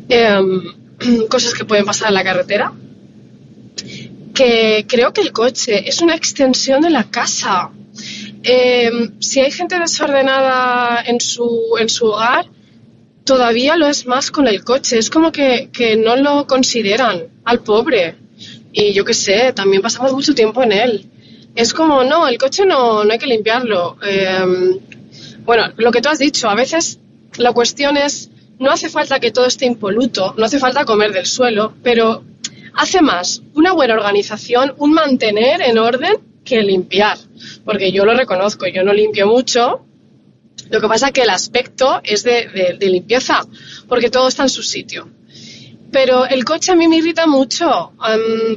Em, 0.09 1.27
cosas 1.29 1.53
que 1.53 1.65
pueden 1.65 1.85
pasar 1.85 2.09
en 2.09 2.15
la 2.15 2.23
carretera. 2.23 2.73
Que 4.33 4.85
creo 4.87 5.13
que 5.13 5.21
el 5.21 5.31
coche 5.31 5.87
es 5.87 6.01
una 6.01 6.15
extensión 6.15 6.81
de 6.81 6.89
la 6.89 7.03
casa. 7.03 7.69
Em, 8.43 9.19
si 9.19 9.39
hay 9.39 9.51
gente 9.51 9.77
desordenada 9.77 11.01
en 11.05 11.21
su, 11.21 11.77
en 11.79 11.87
su 11.87 12.07
hogar, 12.07 12.47
todavía 13.23 13.77
lo 13.77 13.87
es 13.87 14.05
más 14.05 14.31
con 14.31 14.47
el 14.47 14.63
coche. 14.63 14.97
Es 14.97 15.09
como 15.09 15.31
que, 15.31 15.69
no 15.97 16.15
lo 16.15 16.47
consideran 16.47 17.27
al 17.45 17.59
pobre. 17.61 18.15
Y 18.71 18.93
yo 18.93 19.05
qué 19.05 19.13
sé, 19.13 19.53
también 19.53 19.81
pasamos 19.81 20.13
mucho 20.13 20.33
tiempo 20.33 20.63
en 20.63 20.71
él. 20.71 21.05
Es 21.55 21.73
como, 21.73 22.03
no, 22.03 22.27
el 22.27 22.37
coche 22.37 22.65
no, 22.65 23.03
no 23.03 23.11
hay 23.11 23.19
que 23.19 23.27
limpiarlo. 23.27 23.97
Em, 24.01 24.79
bueno, 25.45 25.71
lo 25.77 25.91
que 25.91 26.01
tú 26.01 26.09
has 26.09 26.19
dicho, 26.19 26.49
a 26.49 26.55
veces 26.55 26.99
la 27.37 27.53
cuestión 27.53 27.97
es, 27.97 28.29
no 28.59 28.71
hace 28.71 28.89
falta 28.89 29.19
que 29.19 29.31
todo 29.31 29.45
esté 29.45 29.65
impoluto, 29.65 30.33
no 30.37 30.45
hace 30.45 30.59
falta 30.59 30.85
comer 30.85 31.11
del 31.11 31.25
suelo, 31.25 31.73
pero 31.83 32.23
hace 32.73 33.01
más 33.01 33.43
una 33.53 33.73
buena 33.73 33.93
organización, 33.93 34.73
un 34.77 34.93
mantener 34.93 35.61
en 35.61 35.77
orden 35.77 36.17
que 36.43 36.61
limpiar. 36.63 37.17
Porque 37.63 37.91
yo 37.91 38.05
lo 38.05 38.13
reconozco, 38.15 38.65
yo 38.67 38.83
no 38.83 38.93
limpio 38.93 39.27
mucho, 39.27 39.85
lo 40.73 40.81
que 40.81 40.87
pasa 40.87 41.07
es 41.07 41.13
que 41.13 41.21
el 41.21 41.29
aspecto 41.29 42.01
es 42.03 42.23
de, 42.23 42.77
limpieza, 42.81 43.45
porque 43.87 44.09
todo 44.09 44.27
está 44.27 44.41
en 44.41 44.49
su 44.49 44.63
sitio. 44.63 45.07
Pero 45.91 46.25
el 46.25 46.43
coche 46.43 46.71
a 46.71 46.75
mí 46.75 46.87
me 46.87 46.97
irrita 46.97 47.27
mucho, 47.27 47.91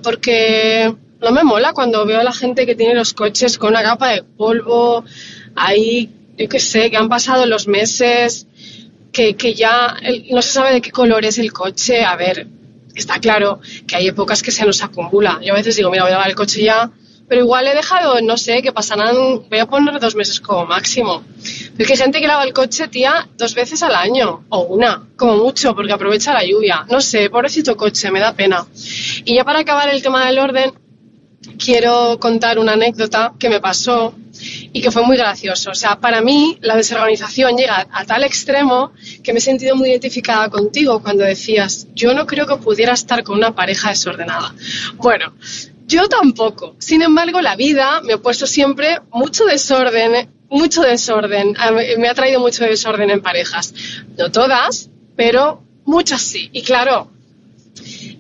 porque 0.03 0.95
no 1.21 1.31
me 1.31 1.45
mola 1.45 1.75
cuando 1.75 2.07
veo 2.07 2.21
a 2.21 2.25
la 2.25 2.33
gente 2.33 2.65
que 2.65 2.75
tiene 2.75 2.95
los 2.95 3.13
coches 3.13 3.59
con 3.59 3.69
una 3.69 3.83
capa 3.83 4.13
de 4.13 4.23
polvo, 4.23 5.05
ahí, 5.55 6.09
yo 6.39 6.49
qué 6.49 6.59
sé, 6.59 6.91
que 6.91 6.97
han 6.97 7.11
pasado 7.11 7.45
los 7.45 7.69
meses, 7.69 8.47
que, 9.13 9.35
ya 9.55 9.97
no 10.31 10.41
se 10.41 10.53
sabe 10.53 10.73
de 10.73 10.81
qué 10.81 10.93
color 10.93 11.23
es 11.27 11.37
el 11.37 11.53
coche. 11.53 12.03
A 12.03 12.17
ver, 12.17 12.47
está 12.95 13.21
claro 13.21 13.61
que 13.87 13.95
hay 13.95 14.09
épocas 14.09 14.43
que 14.43 14.53
se 14.53 14.65
nos 14.65 14.83
acumula. 14.83 15.39
Yo 15.45 15.53
a 15.53 15.57
veces 15.57 15.77
digo, 15.77 15.91
mira, 15.91 16.05
voy 16.05 16.13
a 16.13 16.15
lavar 16.15 16.31
el 16.31 16.35
coche 16.35 16.63
ya 16.63 16.91
pero 17.29 17.43
igual 17.43 17.67
he 17.67 17.75
dejado, 17.75 18.21
no 18.21 18.37
sé, 18.37 18.63
que 18.63 18.73
pasarán, 18.73 19.15
voy 19.49 19.59
a 19.59 19.67
poner 19.67 19.99
dos 19.99 20.15
meses 20.15 20.41
como 20.41 20.67
máximo. 20.67 21.25
Es 21.79 21.87
que 21.87 21.93
hay 21.93 21.99
gente 21.99 22.21
que 22.21 22.27
lava 22.27 22.45
el 22.45 22.53
coche, 22.53 22.89
tía, 22.89 23.29
dos 23.37 23.55
veces 23.55 23.83
al 23.83 23.95
año, 23.95 24.45
o 24.49 24.61
una, 24.61 25.09
como 25.17 25.37
mucho, 25.37 25.75
porque 25.75 25.93
aprovecha 25.93 26.33
la 26.33 26.45
lluvia. 26.45 26.87
No 26.91 27.01
sé, 27.01 27.29
pobrecito 27.29 27.77
coche, 27.77 28.11
me 28.11 28.21
da 28.21 28.35
pena. 28.35 28.67
Y 29.25 29.35
ya 29.35 29.45
para 29.45 29.61
acabar 29.61 29.89
el 29.91 30.03
tema 30.03 30.27
del 30.27 30.39
orden, 30.39 30.73
quiero 31.59 32.19
contar 32.19 32.59
una 32.59 32.73
anécdota 32.73 33.35
que 33.39 33.49
me 33.49 33.61
pasó 33.61 34.15
y 34.73 34.81
que 34.81 34.91
fue 34.91 35.03
muy 35.03 35.17
gracioso. 35.17 35.71
O 35.71 35.75
sea, 35.75 36.01
para 36.01 36.21
mí 36.21 36.59
la 36.61 36.77
desorganización 36.77 37.57
llega 37.57 37.87
a 37.91 38.05
tal 38.05 38.25
extremo 38.25 38.93
que 39.23 39.33
me 39.33 39.39
he 39.39 39.43
sentido 39.43 39.77
muy 39.77 39.91
identificada 39.91 40.49
contigo 40.49 41.03
cuando 41.03 41.25
decías, 41.25 41.87
yo 41.95 42.15
no 42.15 42.27
creo 42.27 42.47
que 42.47 42.57
pudiera 42.57 42.93
estar 42.93 43.23
con 43.23 43.37
una 43.37 43.55
pareja 43.55 43.91
desordenada. 43.91 44.55
Bueno, 44.95 45.35
yo 45.87 46.09
tampoco. 46.09 46.75
Sin 46.79 47.03
embargo, 47.03 47.41
la 47.41 47.55
vida 47.55 48.01
me 48.03 48.15
ha 48.15 48.19
puesto 48.19 48.47
siempre 48.47 48.99
mucho 49.13 49.45
desorden, 49.45 50.29
mucho 50.49 50.83
desorden. 50.83 51.55
Me 51.99 52.09
ha 52.09 52.15
traído 52.15 52.41
mucho 52.41 52.65
desorden 52.65 53.11
en 53.11 53.21
parejas. 53.21 53.75
No 54.19 54.31
todas, 54.31 54.91
pero 55.17 55.63
muchas 55.85 56.23
sí. 56.23 56.51
Y 56.53 56.63
claro, 56.63 57.11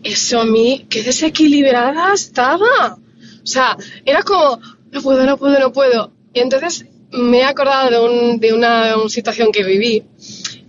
eso 0.02 0.40
a 0.40 0.44
mí, 0.44 0.86
qué 0.88 1.02
desequilibrada 1.02 2.12
estaba. 2.12 2.98
O 3.42 3.46
sea, 3.46 3.76
era 4.04 4.22
como, 4.22 4.60
no 4.90 5.02
puedo, 5.02 5.24
no 5.24 5.36
puedo, 5.36 5.58
no 5.58 5.72
puedo. 5.72 6.12
Y 6.32 6.40
entonces 6.40 6.86
me 7.12 7.38
he 7.38 7.44
acordado 7.44 7.90
de, 8.38 8.52
una, 8.52 8.94
situación 9.08 9.52
que 9.52 9.64
viví, 9.64 10.02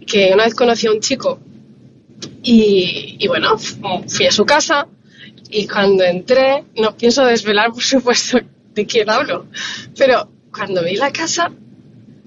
que 0.05 0.31
una 0.33 0.45
vez 0.45 0.55
conocí 0.55 0.87
a 0.87 0.91
un 0.91 1.01
chico 1.01 1.39
Y, 2.43 3.17
y 3.19 3.27
bueno, 3.27 3.57
fui 3.57 4.27
a 4.27 4.31
su 4.31 4.45
casa 4.45 4.87
y 5.49 5.67
cuando 5.67 6.03
entré, 6.03 6.65
no 6.75 6.95
pienso 6.95 7.25
desvelar, 7.25 7.71
por 7.71 7.83
supuesto, 7.83 8.39
de 8.73 8.85
quién 8.85 9.09
hablo, 9.09 9.47
pero 9.97 10.29
cuando 10.57 10.83
vi 10.83 10.95
la 10.95 11.11
casa, 11.11 11.51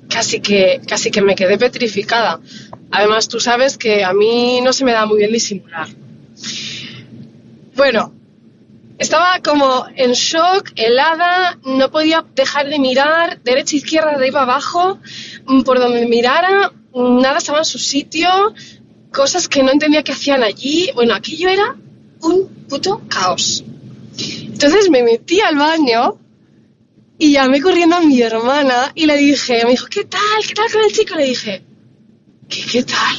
casi 0.08 0.40
que, 0.40 0.80
casi 0.86 1.10
que 1.10 1.20
me 1.20 1.34
quedé 1.34 1.58
petrificada. 1.58 2.40
Además, 2.90 3.28
tú 3.28 3.40
sabes 3.40 3.76
que 3.76 4.04
a 4.04 4.12
mí 4.12 4.60
no 4.62 4.72
se 4.72 4.84
me 4.84 4.92
da 4.92 5.04
muy 5.06 5.18
bien 5.18 5.32
disimular. 5.32 5.88
Bueno, 7.74 8.12
estaba 8.98 9.40
como 9.42 9.86
en 9.96 10.12
shock, 10.12 10.70
helada, 10.76 11.58
no 11.64 11.90
podía 11.90 12.24
dejar 12.34 12.68
de 12.68 12.78
mirar 12.78 13.40
derecha, 13.42 13.76
izquierda, 13.76 14.10
de 14.10 14.16
arriba, 14.16 14.42
abajo, 14.42 14.98
mm, 15.46 15.62
por 15.62 15.78
donde 15.78 16.06
mirara, 16.06 16.72
nada 16.94 17.38
estaba 17.38 17.58
en 17.58 17.64
su 17.64 17.78
sitio, 17.78 18.28
cosas 19.12 19.48
que 19.48 19.62
no 19.62 19.72
entendía 19.72 20.02
que 20.02 20.12
hacían 20.12 20.42
allí. 20.42 20.90
Bueno, 20.94 21.14
aquello 21.14 21.48
era 21.48 21.76
un 22.20 22.48
puto 22.68 23.02
caos. 23.08 23.64
Entonces 24.18 24.90
me 24.90 25.02
metí 25.02 25.40
al 25.40 25.56
baño 25.56 26.19
y 27.20 27.32
llamé 27.32 27.60
corriendo 27.60 27.96
a 27.96 28.00
mi 28.00 28.22
hermana 28.22 28.92
y 28.94 29.04
le 29.04 29.14
dije, 29.18 29.62
me 29.64 29.72
dijo, 29.72 29.86
¿qué 29.90 30.04
tal? 30.04 30.40
¿Qué 30.48 30.54
tal 30.54 30.72
con 30.72 30.82
el 30.82 30.90
chico? 30.90 31.14
Le 31.16 31.24
dije, 31.24 31.62
¿qué, 32.48 32.64
qué 32.64 32.82
tal? 32.82 33.16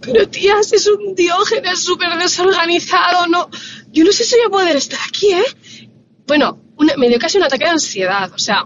Pero 0.00 0.28
tías, 0.28 0.72
es 0.72 0.86
un 0.86 1.12
diógenes 1.16 1.80
súper 1.80 2.16
desorganizado, 2.16 3.26
no, 3.26 3.50
yo 3.90 4.04
no 4.04 4.12
sé 4.12 4.22
si 4.22 4.36
voy 4.36 4.44
a 4.46 4.48
poder 4.48 4.76
estar 4.76 5.00
aquí, 5.08 5.32
¿eh? 5.32 5.88
Bueno, 6.24 6.60
me 6.96 7.08
dio 7.08 7.18
casi 7.18 7.36
un 7.36 7.42
ataque 7.42 7.64
de 7.64 7.70
ansiedad, 7.70 8.30
o 8.32 8.38
sea, 8.38 8.64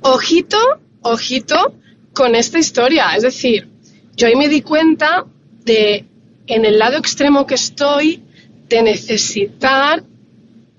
ojito, 0.00 0.58
ojito 1.02 1.76
con 2.12 2.34
esta 2.34 2.58
historia, 2.58 3.14
es 3.14 3.22
decir, 3.22 3.68
yo 4.16 4.26
ahí 4.26 4.34
me 4.34 4.48
di 4.48 4.62
cuenta 4.62 5.26
de, 5.64 6.06
en 6.48 6.64
el 6.64 6.76
lado 6.76 6.96
extremo 6.98 7.46
que 7.46 7.54
estoy, 7.54 8.20
de 8.68 8.82
necesitar 8.82 10.02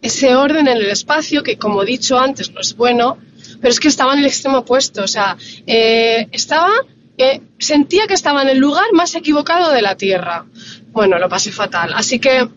ese 0.02 0.36
orden 0.36 0.68
en 0.68 0.78
el 0.78 0.90
espacio, 0.90 1.44
que 1.44 1.58
como 1.58 1.84
he 1.84 1.86
dicho 1.86 2.18
antes 2.18 2.52
no 2.52 2.62
es 2.62 2.76
bueno, 2.76 3.18
pero 3.62 3.72
es 3.72 3.80
que 3.80 3.88
estaba 3.88 4.14
en 4.14 4.20
el 4.20 4.26
extremo 4.26 4.60
opuesto, 4.60 5.04
o 5.04 5.08
sea, 5.08 5.38
eh, 5.68 6.28
estaba, 6.32 6.72
eh, 7.18 7.42
sentía 7.58 8.08
que 8.08 8.14
estaba 8.14 8.42
en 8.42 8.50
el 8.50 8.58
lugar 8.58 8.86
más 8.94 9.16
equivocado 9.16 9.72
de 9.72 9.82
la 9.82 9.96
Tierra. 9.96 10.46
Bueno, 10.92 11.20
lo 11.20 11.28
pasé 11.28 11.52
fatal. 11.52 11.92
Así 11.94 12.20
que 12.20 12.48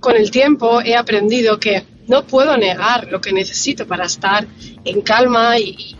con 0.00 0.16
el 0.16 0.30
tiempo 0.30 0.80
he 0.80 0.96
aprendido 0.96 1.60
que 1.60 1.84
no 2.06 2.26
puedo 2.26 2.56
negar 2.56 3.08
lo 3.10 3.20
que 3.20 3.32
necesito 3.32 3.86
para 3.86 4.06
estar 4.06 4.46
en 4.84 5.00
calma 5.02 5.58
y, 5.58 5.96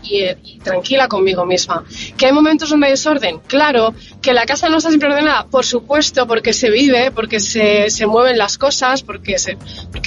tranquila 0.63 1.07
conmigo 1.07 1.45
misma. 1.45 1.83
¿Que 2.17 2.27
hay 2.27 2.33
momentos 2.33 2.69
donde 2.69 2.87
hay 2.87 2.91
desorden? 2.93 3.39
Claro. 3.47 3.93
¿Que 4.21 4.33
la 4.33 4.45
casa 4.45 4.69
no 4.69 4.77
está 4.77 4.89
siempre 4.89 5.09
ordenada? 5.09 5.47
Por 5.47 5.65
supuesto, 5.65 6.27
porque 6.27 6.53
se 6.53 6.69
vive, 6.69 7.11
porque 7.11 7.39
se, 7.39 8.05
mueven 8.05 8.37
las 8.37 8.57
cosas, 8.57 9.01
porque, 9.01 9.35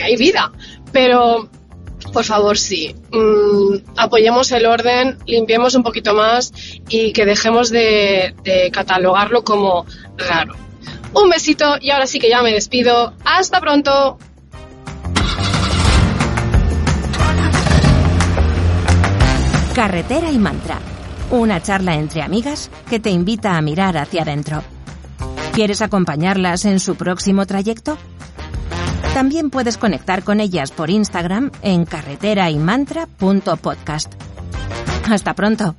hay 0.02 0.16
vida. 0.16 0.52
Pero, 0.92 1.48
por 2.12 2.24
favor, 2.24 2.58
sí. 2.58 2.94
Mm, 3.12 3.76
apoyemos 3.96 4.52
el 4.52 4.66
orden, 4.66 5.18
limpiemos 5.26 5.74
un 5.74 5.82
poquito 5.82 6.14
más 6.14 6.52
y 6.88 7.12
que 7.12 7.24
dejemos 7.24 7.70
de 7.70 8.34
catalogarlo 8.72 9.44
como 9.44 9.86
raro. 10.16 10.66
Un 11.12 11.30
besito 11.30 11.76
y 11.80 11.90
ahora 11.90 12.06
sí 12.06 12.18
que 12.18 12.28
ya 12.28 12.42
me 12.42 12.52
despido. 12.52 13.14
Hasta 13.24 13.60
pronto. 13.60 14.18
Carretera 19.76 20.32
y 20.32 20.38
Mantra. 20.38 20.80
Una 21.30 21.62
charla 21.62 21.94
entre 21.96 22.22
amigas 22.22 22.70
que 22.88 22.98
te 22.98 23.10
invita 23.10 23.58
a 23.58 23.60
mirar 23.60 23.98
hacia 23.98 24.22
adentro. 24.22 24.62
¿Quieres 25.52 25.82
acompañarlas 25.82 26.64
en 26.64 26.80
su 26.80 26.96
próximo 26.96 27.44
trayecto? 27.44 27.98
También 29.12 29.50
puedes 29.50 29.76
conectar 29.76 30.24
con 30.24 30.40
ellas 30.40 30.70
por 30.70 30.88
Instagram 30.88 31.50
en 31.60 31.84
carreteraymantra.podcast. 31.84 34.14
Hasta 35.10 35.34
pronto. 35.34 35.76